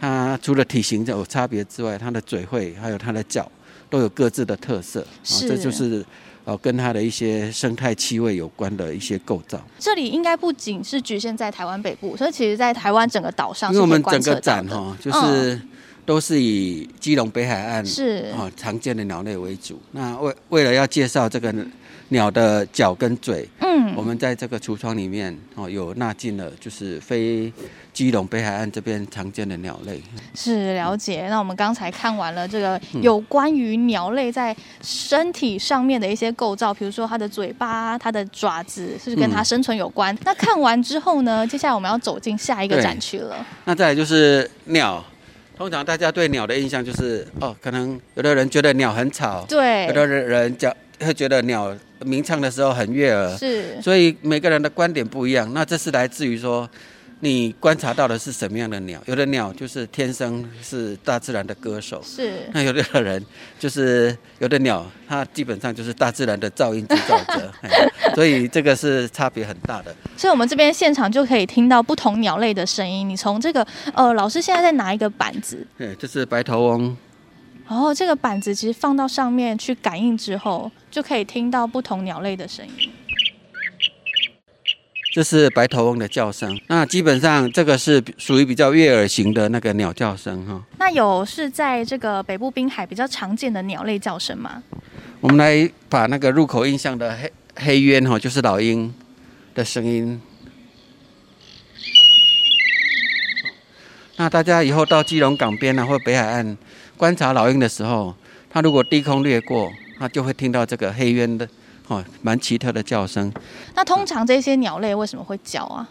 [0.00, 3.50] 它除了体型有差别之外，它的嘴喙还有它的脚
[3.88, 5.00] 都有各自的特色。
[5.00, 5.06] 啊，
[5.40, 6.04] 这就是
[6.44, 9.62] 哦跟它的一些生态气味有关的一些构造。
[9.78, 15.18] 这里应该不仅是局限在台湾北部，所以其实在台湾整个岛上，因为我们整个展哈就是。
[15.54, 15.62] 嗯
[16.06, 19.80] 都是以基隆北海岸是哦常见的鸟类为主。
[19.92, 21.54] 那为为了要介绍这个
[22.10, 27.52] 鸟的脚跟嘴，嗯，我们在这个橱窗里面哦有纳进了就是非
[27.92, 30.00] 基隆北海岸这边常见的鸟类。
[30.34, 31.28] 是了解。
[31.28, 40.14] 那我们刚才看完了这个有关于鸟类在身体上面的一些构造，比如说它的嘴巴、它的爪子，是跟它生存有关？
[40.14, 43.46] 嗯、那看完之后呢，接下来我们要走进下一个展区了。
[43.64, 45.04] 那再来就是鸟。
[45.56, 55.52] 通常大家对鸟的印象就是哦，可能有的人觉得鸟很吵，对，有的人讲会觉得鸟鸣唱的时候很悦耳，是，所以每个人的观点不一样。
[55.52, 56.68] 那这是来自于说。
[57.22, 58.98] 你观察到的是什么样的鸟？
[59.04, 62.48] 有的鸟就是天生是大自然的歌手，是。
[62.54, 63.22] 那有的人
[63.58, 67.52] 就是有的鸟，它基本上就是大自然的噪音制造者，
[68.16, 69.94] 所以这个是差别很大的。
[70.16, 73.06] 所以，我们这边现场就可以听到不同鸟类的声音。
[73.06, 76.96] 你从这个呃，老师现在在拿一个板子，对，这是白头翁。
[77.70, 82.90] 然后这个板子其实放到上面去感应之后，就可以听到不同鸟类的声音。
[85.12, 90.60] 这是白头翁的叫声，那基本上这个是属于比较悦耳型的那个鸟叫声哈。
[90.78, 94.60] 那有是在这个北部滨海比较常见的鸟类叫声吗？
[95.20, 98.92] 我们来把那个入口印象的黑黑鸢哈，就是老鹰
[99.54, 100.20] 的声音。
[104.16, 106.56] 那大家以后到基隆港边啊，或北海岸
[107.00, 108.14] 观察老鹰的时候，
[108.50, 111.48] 它如果低空掠过，它就会听到这个黑鸢的。
[111.88, 113.32] 哦，蛮奇特的叫声。
[113.74, 115.88] 那通常这些鸟类为什么会叫啊？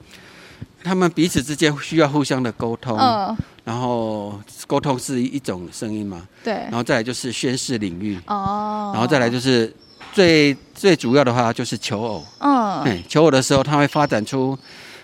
[0.83, 2.95] 它们彼此之间需要互相的沟通。
[2.95, 3.35] 嗯。
[3.63, 6.27] 然后沟通是一种声音嘛？
[6.43, 6.53] 对。
[6.53, 8.15] 然后再来就是宣示领域。
[8.27, 8.91] 哦。
[8.93, 9.73] 然后再来就是
[10.13, 12.23] 最最主要的话就是求偶。
[12.37, 12.83] 嗯。
[12.83, 14.55] 对，求偶的时候，它会发展出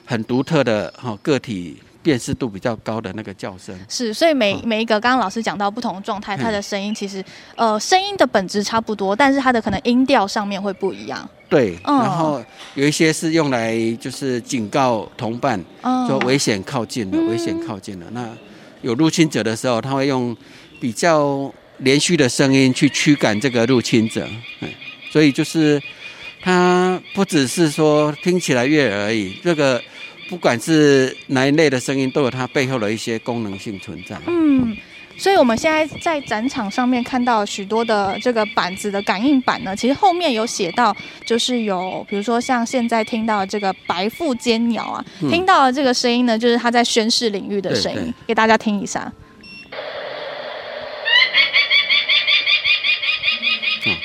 [0.06, 1.82] 很独特的哈个体。
[2.06, 11.28] 辨识度比较高的那个叫声是，所以每每一个刚刚老师讲到不同的状态，它的声音其实呃声音的本质差不多，但是它的可能音调上面会不一样。
[11.50, 12.44] 对，然后
[12.76, 18.06] 有一些是用来就是警告同伴，说危险靠近了，危险靠近了。
[18.12, 18.30] 那
[18.84, 20.38] 有入侵者的时候，他会用
[20.80, 24.28] 比较连续的声音去驱赶这个入侵者。
[25.12, 25.82] 所以就是
[26.44, 29.82] 它不只是说听起来悦耳而已，这个。
[30.28, 34.18] 不管是哪一类的声音，都有它背后的一些功能性存在。
[34.26, 34.76] 嗯，
[35.18, 49.14] 所以我们现在在展场上面看到许多的这个板子的感应板呢，其实后面有写到，就是有比如说像现在听到这个白腹尖鸟啊，嗯、听到的这个声音呢，就是它在宣誓领域的声音，给大家听一下。
[53.86, 53.96] 嗯，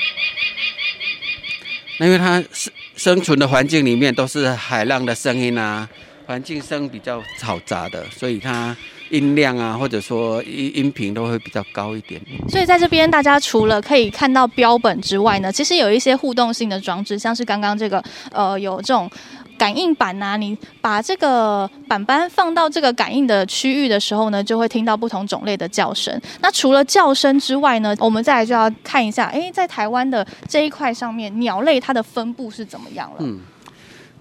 [1.97, 5.89] 那因为它生生存的环境里面都是海浪的声音啊。
[6.31, 8.75] 环境声比较嘈杂的，所以它
[9.09, 12.21] 音量啊，或者说音音频都会比较高一点。
[12.47, 19.11] 所以在这边，大家除了可以看到标本之外呢，其实有一些互动性的装置，像是刚刚这个呃有这种
[19.57, 26.17] 感应板呐、啊，你把这个板板放到这个感应的区域的时候呢，就会听到不同种类的叫声。
[26.39, 33.17] 那除了叫声之外呢，我们再来就要看一下，哎，在台湾的这一块上面，鸟类它的分布是怎么样了？
[33.19, 33.41] 嗯。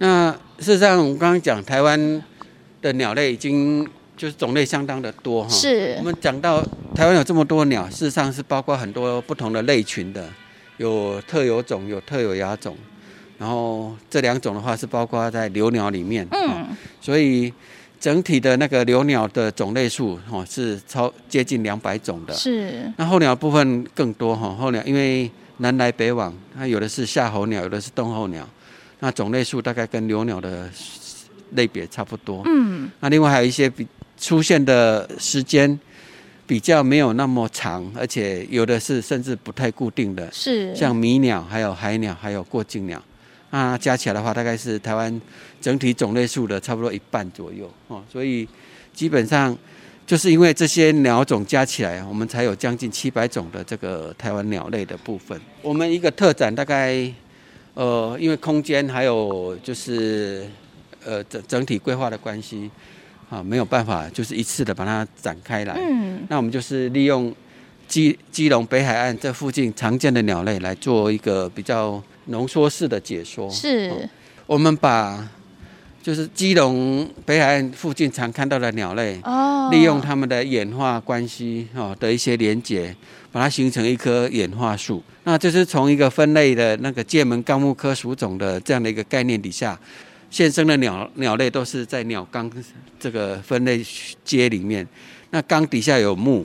[0.03, 2.23] 那事实上，我们刚刚讲台湾
[2.81, 3.87] 的鸟类已经
[4.17, 5.49] 就是种类相当的多哈。
[5.51, 5.95] 是。
[5.99, 6.63] 我们讲到
[6.95, 10.27] 台湾有这么多鸟，事实上是包括很多不同的类群的，
[10.79, 12.75] 有特有种，有特有亚种。
[13.37, 16.27] 然后这两种的话是包括在留鸟里面。
[16.31, 16.67] 嗯。
[16.99, 17.53] 所以
[18.01, 22.33] 整体的那个留鸟的种类数哈是超接近两百种的。
[22.33, 22.91] 是。
[22.97, 28.49] 那候鸟部分更多哈，候鸟因为南来北往，它有的是夏候鸟，有的是冬候鸟。
[29.01, 30.71] 那种类数大概跟留鸟的
[31.53, 32.43] 类别差不多。
[32.47, 32.91] 嗯。
[33.01, 33.87] 那另外还有一些比
[34.19, 35.79] 出现的时间
[36.47, 40.31] 比较没有那么长，而且有的是甚至不太固定的。
[40.31, 40.75] 是。
[40.77, 43.03] 像迷鸟、还有海鸟、还有过境鸟，
[43.51, 45.21] 那加起来的话，大概是台湾
[45.61, 47.73] 整体种类数的差不多一半左右。
[47.89, 48.47] 哦，所以
[48.93, 49.57] 基本上
[50.07, 55.41] 就是因为这些鸟种加起来，我们才有将近七百种的这个台湾鸟类的部分。
[55.63, 57.11] 我们一个特展大概。
[57.75, 60.47] 呃，因为空间还有就是
[61.05, 62.71] 呃整整体规划的关系，
[63.31, 65.75] 啊，没有办法就是一次的把它展开来。
[65.79, 67.33] 嗯，那我们就是利用
[67.87, 73.49] 基基隆北海岸这附近常见的鸟类来做一个比较浓缩式的解说。
[73.51, 74.09] 是，
[74.47, 75.29] 我们把
[76.03, 82.95] 就是基隆北海岸附近常看到的鸟类，哦，利用它们的演化关系哦的一些连结。
[83.33, 89.79] 把它形成一棵演化树，那这是从一个分类的那个界门纲目科属种的这样的一个概念底下，
[90.31, 92.51] 现生的鸟鸟类都是在鸟纲
[92.99, 93.85] 这个分类
[94.25, 94.87] 阶里面。
[95.31, 96.45] 那纲底下有目，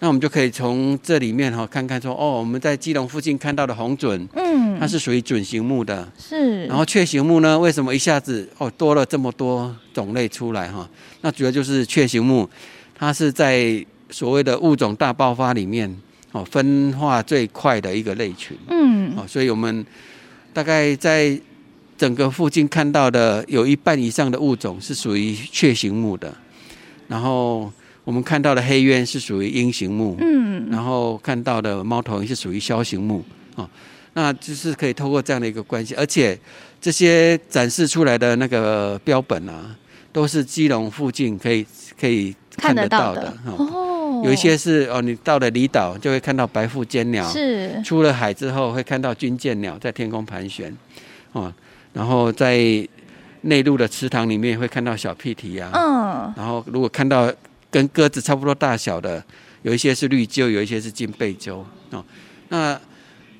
[0.00, 6.66] 那我们就可以从这里面哈看看说，哦，我们在基隆附近看到的红隼，嗯，它是属于隼形目的，是。
[6.66, 10.90] 然后雀形目呢，为什么一下子哦多了这么多种类出来哈？
[11.20, 12.50] 那主要就是雀形目，
[12.96, 15.96] 它是在所谓的物种大爆发里面。
[16.36, 18.54] 哦，分化最快的一个类群。
[18.68, 19.84] 嗯，哦，所以我们
[20.52, 21.40] 大概在
[21.96, 26.34] 整个附近看到的有一半以上的物种是属于雀形目的，
[27.08, 27.72] 然后
[28.04, 30.14] 我们看到的黑鸢是属于鹰形目。
[30.20, 33.24] 嗯，然后看到的猫头鹰是属于枭形目。
[33.54, 33.66] 哦，
[34.12, 36.38] 那就是可以透过这样的一个关系，而且
[36.82, 39.74] 这些展示出来的那个标本啊，
[40.12, 41.64] 都是基隆附近可以
[41.98, 43.34] 可以看得到的。
[43.56, 43.85] 哦。
[44.24, 47.82] 有一些是哦，你到了离岛就会看到白腹尖鸟，是。
[47.82, 50.76] 出了海之后会看到军舰鸟在天空盘旋，
[51.32, 51.52] 哦，
[51.92, 52.58] 然后在
[53.42, 57.32] 内陆的池塘里面会看到小屁蹄啊，嗯，然后如果看到
[57.70, 59.22] 跟鸽子差不多大小的，
[59.62, 61.64] 有一些是绿鸠，有一些是金背鸠。
[61.90, 62.04] 哦。
[62.48, 62.80] 那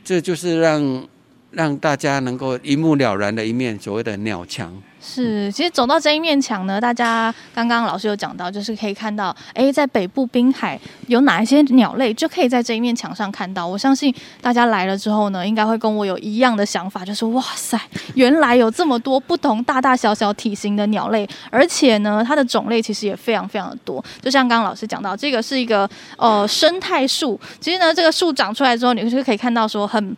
[0.04, 1.08] 这就是让
[1.50, 4.76] 让大家能够一目了然的一面所谓的鸟墙。
[5.08, 13.64] 是，其实走到这一面墙呢，大家刚刚老师有讲到，就是可以看到，哎，在北部滨海有哪一些鸟类，就可以在这一面墙上看到。
[13.64, 17.80] 我相信大家来了之后呢，应该会跟我有一样的想法，就是哇塞，
[18.14, 24.04] 原来有这么多不同大大小小体型的鸟类，而且呢，它的种类其实也非常非常的多。
[24.20, 25.88] 就像刚刚老师讲到，这个是一个
[26.18, 30.16] 呃生态树，其实呢，这个树长出来之后，你就可以看到说很。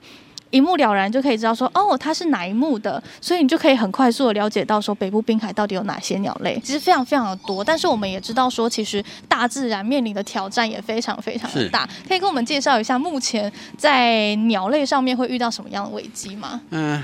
[0.51, 7.63] 一目了然就可以知道说哦，它是哪一目的，所以你就可以很快速的了解到说北部滨海到底有哪些鸟类，其实非常非常的多。
[7.63, 11.89] 但是我们也知道说，其实大自然面临的挑战也非常非常的大。
[12.09, 16.61] 可以跟我们介绍一下目前在鸟类上面会遇到什么样的危机吗？
[16.71, 17.03] 嗯，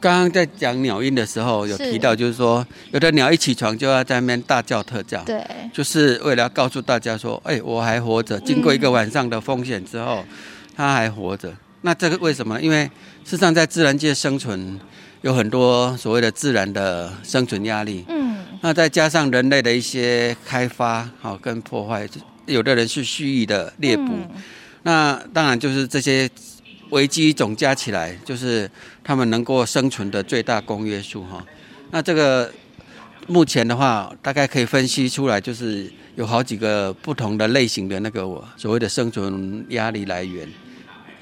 [0.00, 10.22] 刚刚在讲鸟音的时候有提到，就是说有的鸟一起床就要在那边大叫特叫，对，就是为了要告诉大家说，哎，我还活着，经过一个晚上的风险之后，
[10.76, 11.50] 它还活着。
[11.86, 12.58] 那这个为什么？
[12.62, 12.84] 因为
[13.24, 14.80] 事实上在自然界生存
[15.20, 18.02] 有很多所谓的自然的生存压力。
[18.08, 18.42] 嗯。
[18.62, 22.08] 那再加上人类的一些开发好跟破坏，
[22.46, 24.04] 有的人是蓄意的猎捕。
[24.04, 24.30] 嗯。
[24.84, 26.26] 那当然就是这些
[26.88, 28.70] 危机总加起来，就是
[29.02, 31.44] 他们能够生存的最大公约数哈。
[31.90, 32.50] 那这个
[33.26, 38.22] 目前的话，大概可以分析出来，就是有好几个不同的类型的那个
[38.56, 40.48] 所谓的生存压力来源。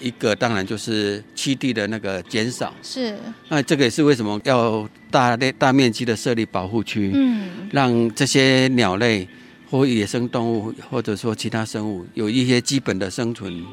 [0.03, 3.16] 一个当然就是栖地的那个减少，是。
[3.48, 9.26] 那这个也是为什么要大类大面积的设立保护区，嗯，让这些鸟类
[9.70, 13.64] 或野生动物或者说其他生物有一些基本的生存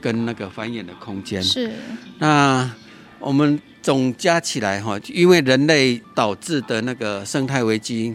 [0.00, 1.42] 跟那个繁衍的空间。
[1.42, 1.70] 是。
[2.18, 2.70] 那
[3.18, 8.14] 我们总加起来哈，因为人类导致的那个生态危机，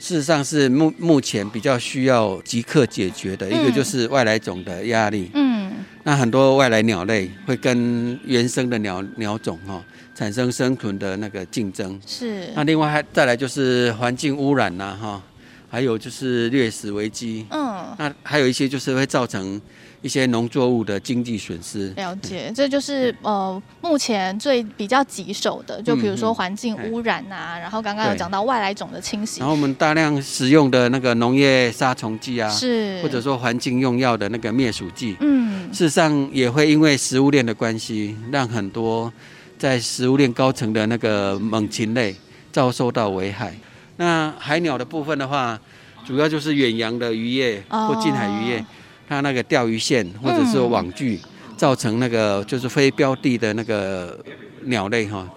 [0.00, 5.53] 事实上是目目前比较需要即刻解决的，嗯，一个就是外来种的压力，嗯。
[6.02, 9.82] 那很多外来鸟类会跟原生的鸟鸟种哈
[10.14, 12.00] 产生生存的那个竞争。
[12.06, 12.48] 是。
[12.54, 15.22] 那另外还再来就是环境污染呐哈，
[15.70, 17.46] 还有就是掠食危机。
[17.50, 17.86] 嗯。
[17.98, 19.60] 那还有一些就是会造成。
[20.04, 33.00] 一些农作物的经济损失，了解，这就是呃目前最比较棘手的，就比如说环境污染啊，嗯、然后刚刚有讲到外来种的侵袭，然后我们大量使用的那个农业杀虫剂啊，是。
[33.02, 39.10] 或者说环境用药的那个灭鼠剂，嗯，事实上也会因为食物链的关系，让很多
[39.56, 42.14] 在食物链高层的那个猛禽类
[42.52, 43.54] 遭受到危害。
[43.96, 45.58] 那海鸟的部分的话，
[46.06, 48.58] 主要就是远洋的渔业或近海渔业。
[48.58, 48.64] 哦
[49.08, 51.20] 它那个钓鱼线或者是网具，
[51.56, 54.18] 造成那个就是非标的的那个
[54.64, 55.28] 鸟类哈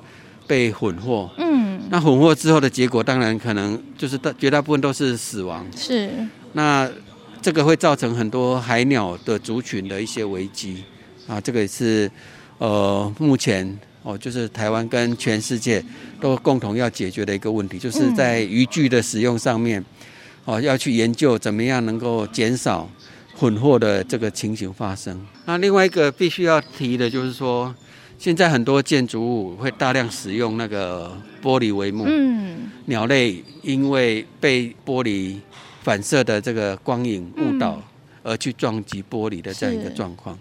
[0.45, 1.29] 被混获。
[1.37, 5.65] 嗯，那混获之后的结果，当然可能就是大绝大部分都是死亡。
[5.75, 6.09] 是。
[6.53, 6.89] 那
[7.41, 10.83] 这个会造成很多海鸟的族群的一些危机
[11.27, 12.09] 啊，这个也是
[12.57, 15.83] 呃目前哦，就是台湾跟全世界
[16.19, 19.83] 都共同要解决的一个问题，就是在渔具的使用上面
[20.45, 22.89] 哦，要去研究怎么样能够减少。
[23.39, 25.23] 混货的这个情形发生。
[25.45, 27.73] 那另外一个必须要提的就是说，
[28.17, 32.05] 现在很多建筑物会大量使用那个玻璃帷幕。
[32.07, 32.71] 嗯。
[32.85, 35.35] 鸟类因为被玻璃
[35.83, 37.79] 反射的这个光影误导，
[38.23, 40.37] 而去撞击玻璃的这样一个状况。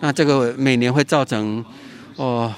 [0.00, 1.62] 那这个每年会造成
[2.16, 2.54] 哦，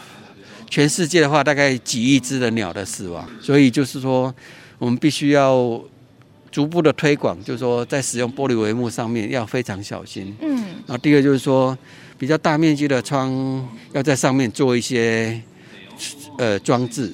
[0.68, 3.28] 全世界的话大概几亿只的鸟的死亡。
[3.40, 4.32] 所以就是说，
[4.78, 5.82] 我们必须要。
[6.50, 10.34] 逐步的推广，就是说在使用玻璃帷幕上面要非常小心。
[10.40, 11.76] 嗯，然后第二就是说，
[12.18, 15.40] 比较大面积的窗要在上面做一些
[16.38, 17.12] 呃装置，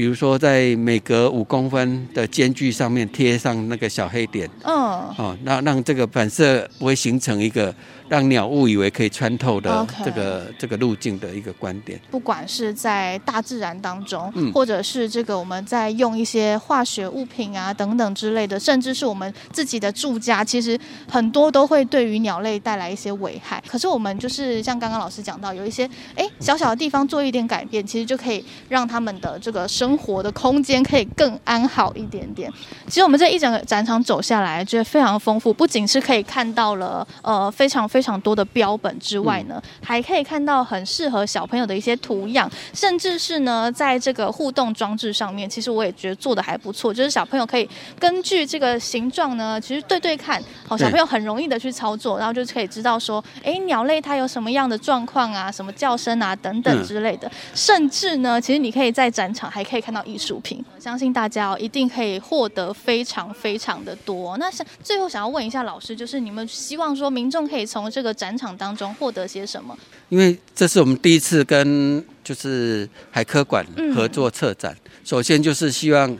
[0.00, 4.48] 比如说在每隔五公分的间距上面贴上那个小黑点。
[4.64, 4.74] 嗯，
[5.18, 7.74] 哦，那让这个反射不会形成一个。
[8.08, 20.76] 让鸟误以为可以穿透的这个.这个路径的一个观点，不管是在大自然当中，嗯、或者是这个我们在用一些化学物品啊等等之类的，甚至是我们自己的住家，其实
[21.08, 23.62] 很多都会对于鸟类带来一些危害。
[23.68, 32.52] 可是我们就是像刚刚老师讲到，有一些哎小小的地方做一点改变，其实就可以让他们的这个生活的空间可以更安好一点点。
[32.86, 38.20] 其实我们这一整个展场走下来，觉得非常丰富，不仅是可以看到了呃非常非常。
[38.20, 46.92] 多的标本之外呢，还可以看到很适合小朋友的一些图样，甚至是呢，在这个互动装置上面，其实我也觉得做的还不错。
[46.92, 47.66] 就是小朋友可以
[47.98, 50.38] 根据这个形状呢，其实对对看，
[50.68, 57.30] 好，小朋友很容易的去操作，然后就可以知道说，哎，鸟类它有什么样的状况啊，什么叫声啊等等之类的。
[57.54, 60.64] 甚至呢，其实你可以在展场还可以以看到艺术品。
[60.78, 64.36] 相信大家哦，一定可以获得非常非常的多。
[64.38, 69.76] 那想最后想要问一下老师，就是你们希望说民众可以从这个展场当中获得些什么？
[70.10, 76.16] 因为这是我们第一次跟就是海科馆合作策展，嗯、首先就是希望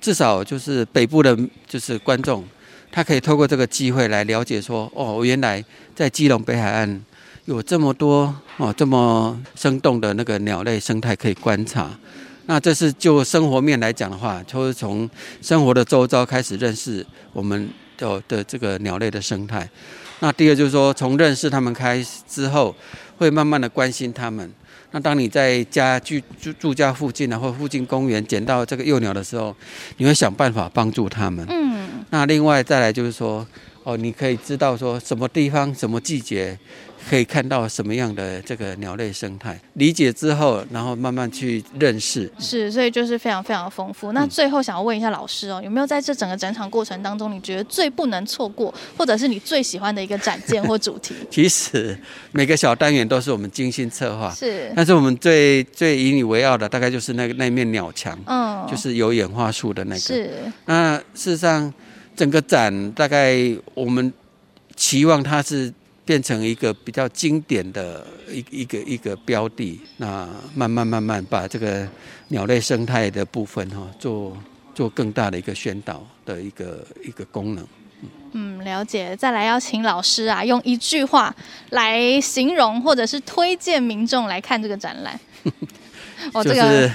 [0.00, 1.38] 至少就是北部的，
[1.68, 2.44] 就是观众，
[2.90, 7.04] 他可以透过这个机会来了解说，哦，原来在基隆北海岸
[7.44, 11.90] 有这么多哦这么生动的那个鸟类生态可以观察。
[12.46, 15.08] 那这是就生活面来讲的话，就是从
[15.40, 19.68] 生活的周遭开始认识我们的的这个鸟类的生态。
[20.20, 22.74] 那第二就是说，从认识他们开始之后。
[23.16, 24.52] 会慢慢的关心他们。
[24.90, 29.54] 那当你在家居住住家附近啊，或附近公园捡到这个幼鸟的时候，
[29.98, 31.46] 你会想办法帮助他们。
[31.48, 32.04] 嗯。
[32.10, 33.46] 那另外再来就是说，
[33.84, 36.58] 哦，你可以知道说什么地方、什么季节。
[37.08, 42.30] 可以看到什么样的这个鸟类生态，理解之后，然后慢慢去认识。
[42.38, 44.12] 是，所以就是非常非常丰富。
[44.12, 51.14] 那最后想要问一下老师哦，有没有在这整个展场过程当中，你觉得最不能错过，或者是你最喜欢的一个展件或主题？
[51.30, 51.96] 其实
[52.32, 54.72] 每个小单元都是我们精心策划，是。
[54.74, 60.00] 但是我们最最引以为傲的，大概就是那个那面鸟墙，嗯，就是有演化树的那个。
[60.00, 60.30] 是。
[60.64, 61.72] 那事实上，
[62.16, 63.36] 整个展大概
[63.74, 64.12] 我们
[64.74, 65.72] 期望它是。
[66.04, 71.88] 变成一个比较经典的一一个一个标的，那慢慢慢慢把这个
[72.28, 74.36] 鸟类生态的部分哈，做
[74.74, 77.66] 做更大的一个宣导的一个一个功能。
[78.32, 79.16] 嗯，了解。
[79.16, 81.34] 再来邀请老师啊，用一句话
[81.70, 85.18] 来形容或者是推荐民众来看这个展览。
[86.32, 86.90] 我 这个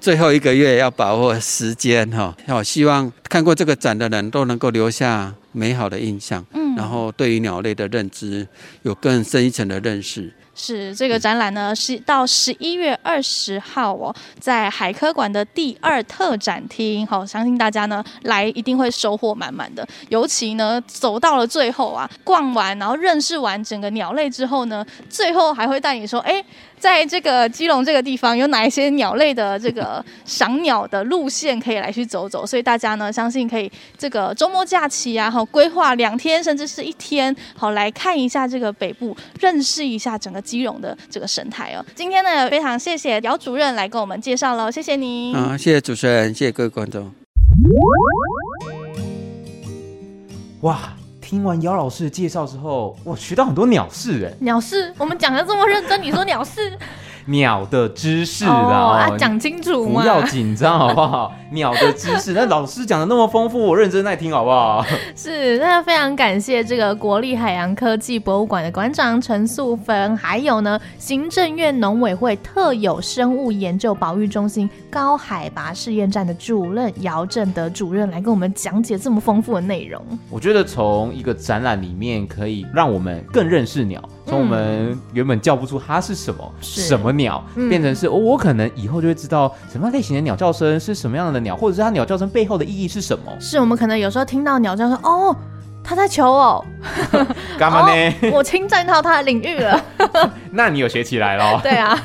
[0.00, 6.44] 最后一个月要把握时间哈，我，希望看过这个展的人都能够留下美好的印象。
[6.54, 8.48] 嗯然后对于鸟类的认知
[8.80, 10.32] 有更深一层的认识。
[10.54, 17.06] 是这个展览呢，是到十一月二十号哦，在海科馆的第二特展厅。
[17.06, 19.86] 好，相信大家呢来一定会收获满满的。
[20.08, 26.42] 尤其呢走到了最后啊，逛完然后认识完整个鸟类之后呢，最后还会带你说，哎。
[26.82, 32.44] 在这个基隆这个地方，有哪一些鸟类的这个赏鸟的路线可以来去走走？
[32.44, 41.86] 所以大家呢，相信可以这个周末假期啊，好规划两天甚至是一天，好来看一下这个北部，认识一下整个基隆的这个生态哦。
[41.94, 45.36] 今天呢，非常谢谢姚主任来跟我们介绍了，谢谢您。
[45.36, 47.14] 啊，谢谢主持人，谢谢各位观众。
[50.62, 50.96] 哇！
[51.32, 54.36] 听完姚老师的介绍之后，我学到很多鸟事哎！
[54.40, 56.78] 鸟事，我们讲的这么认真，你说鸟事？
[57.26, 61.32] 鸟的知识啊，讲清楚嘛，不要紧张好不好？
[61.52, 64.84] 鸟的知识，那老师讲的那么丰富，我认真在听好不好？
[65.14, 80.02] 是，那非常感谢这个国立海洋科技博物馆的馆长陈素芬，还有呢行政院农委会特有生物研究保育中心高海拔试验站的主任姚正德主任来跟我们讲解这么丰富的内容。
[80.30, 84.02] 我觉得从一个展览里面可以让我们更认识鸟。
[84.32, 93.24] 从我们原本叫不出它是什么是什么鸟，嗯、变成是哦，我可能以后就会知道什么类型的鸟叫声是什么样的鸟，或者是它鸟叫声背后的意义是什么。
[93.38, 95.36] 是我们可能有时候听到鸟叫声，哦，
[95.84, 96.64] 他在求偶，
[97.58, 98.14] 干嘛呢？
[98.32, 99.84] 哦、我侵占到他的领域了。
[100.50, 101.60] 那你有学起来咯？
[101.62, 101.98] 对啊。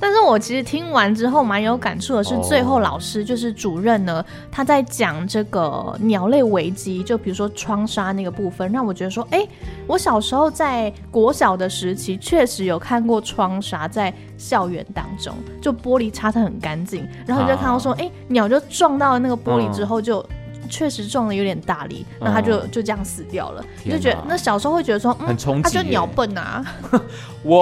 [0.00, 9.46] 但是我其实听完之后蛮有感触的是，最后老师就是主任呢，他在讲这个鸟类危机，就比如说窗纱那个部分，让我觉得说，哎，
[9.86, 20.24] 我小时候在国小的时期确实有看过窗纱在校园当中，就玻璃擦得很干净，然后你就看到说，哎，鸟就撞到了那个玻璃之后就。
[20.68, 23.64] 确实撞的有点大力，那他就、嗯、就这样死掉了。
[23.84, 26.64] 你就觉得那小时候会觉得说，嗯，很冲击，他就鸟笨啊。
[27.44, 27.56] 哇，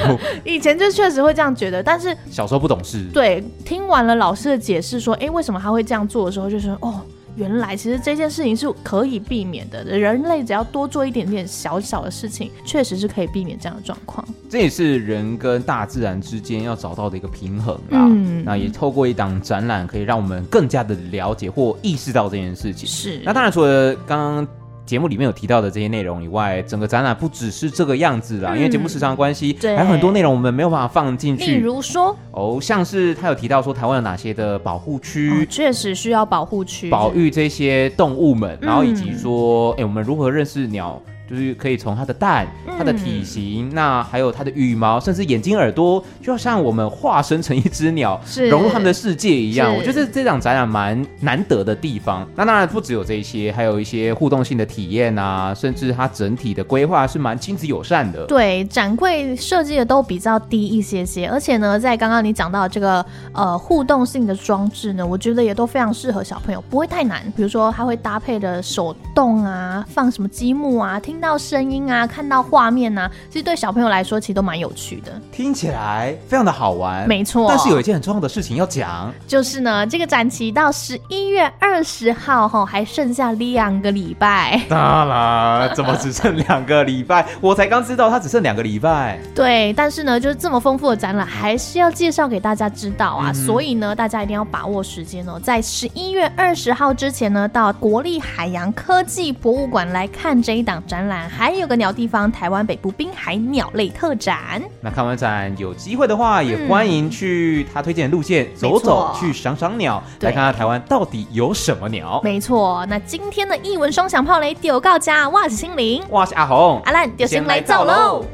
[0.44, 3.04] 以前就确实会这样觉得，但是小时候不懂事。
[3.12, 7.00] 对，听完了老师的解释说，哎，为什么他会这样做的时候，就是哦。
[7.38, 14.26] 原来其实这件事情是可以避免的，人类只要多做一点点小小的事情，确实是可以避免这样的状况。
[14.50, 18.04] 这也是人跟大自然之间要找到的一个平衡啦。
[18.10, 22.88] 嗯，那也透过一档展览，可以让我们更加的了解或意识到这件事情。
[22.88, 23.20] 是。
[23.24, 24.48] 那当然，除了刚刚。
[24.88, 31.44] 节目里面有提到的这些内容以外，整个展览不只是这个样子啦，嗯、因为节目时长的关系，还有很多内容我们没有办法放进去。
[31.44, 40.98] 例如说，哦，像是他有提到说台湾有哪些的保护区，哦，确实需要保护区，保育这些动物们，然后以及说，哎、我们如何认识鸟？
[41.28, 42.46] 就是可以从它的蛋、
[42.78, 48.20] 它的体型，嗯、那还有它的羽毛，甚至眼睛、耳朵，就像我们化身成一只鸟，
[48.50, 49.74] 融入他们的世界一样。
[49.74, 52.26] 我觉得这场展览蛮难得的地方。
[52.34, 58.24] 那当然不只有这些，还有一些互动性的体验啊，甚至它整体的规划是蛮亲子友善的。
[58.26, 67.22] 对，展柜设计的都比较低一些些，而且呢，在刚刚你讲到这个呃互动性的装置呢，我觉得也都非常适合小朋友，不会太难。
[67.36, 75.12] 比如说，它会搭配的手动啊，放什么积木啊，听到声音啊，看到画面啊，其实对小朋友来说，其实都蛮有趣的。
[75.32, 77.46] 听起来非常的好玩，没错。
[77.48, 84.60] 但是有一件很重要的事情要讲，就是呢，这个展期到十一月二十号哈，还剩下两个礼拜。
[84.68, 87.26] 当然，怎么只剩两个礼拜？
[87.40, 89.18] 我才刚知道它只剩两个礼拜。
[89.34, 93.30] 对，但是呢，就是这么丰富的展览，还是要介绍给大家知道啊。
[93.30, 104.60] 嗯、所以呢，大家一定要把握时间哦，在十一月二十号之前呢，到国立海洋科技博物馆来看这一档展览，还有个鸟地方台湾北部滨海鸟类特展。
[104.80, 112.20] 那看完展有机会的话，也欢迎去他推荐的路线、嗯、走走，去赏赏鸟，来看看台湾到底有什么鸟。
[112.24, 118.24] 没错，那今天的译文双响炮雷丢告家，哇是心灵，哇是阿红，阿兰就先来走喽。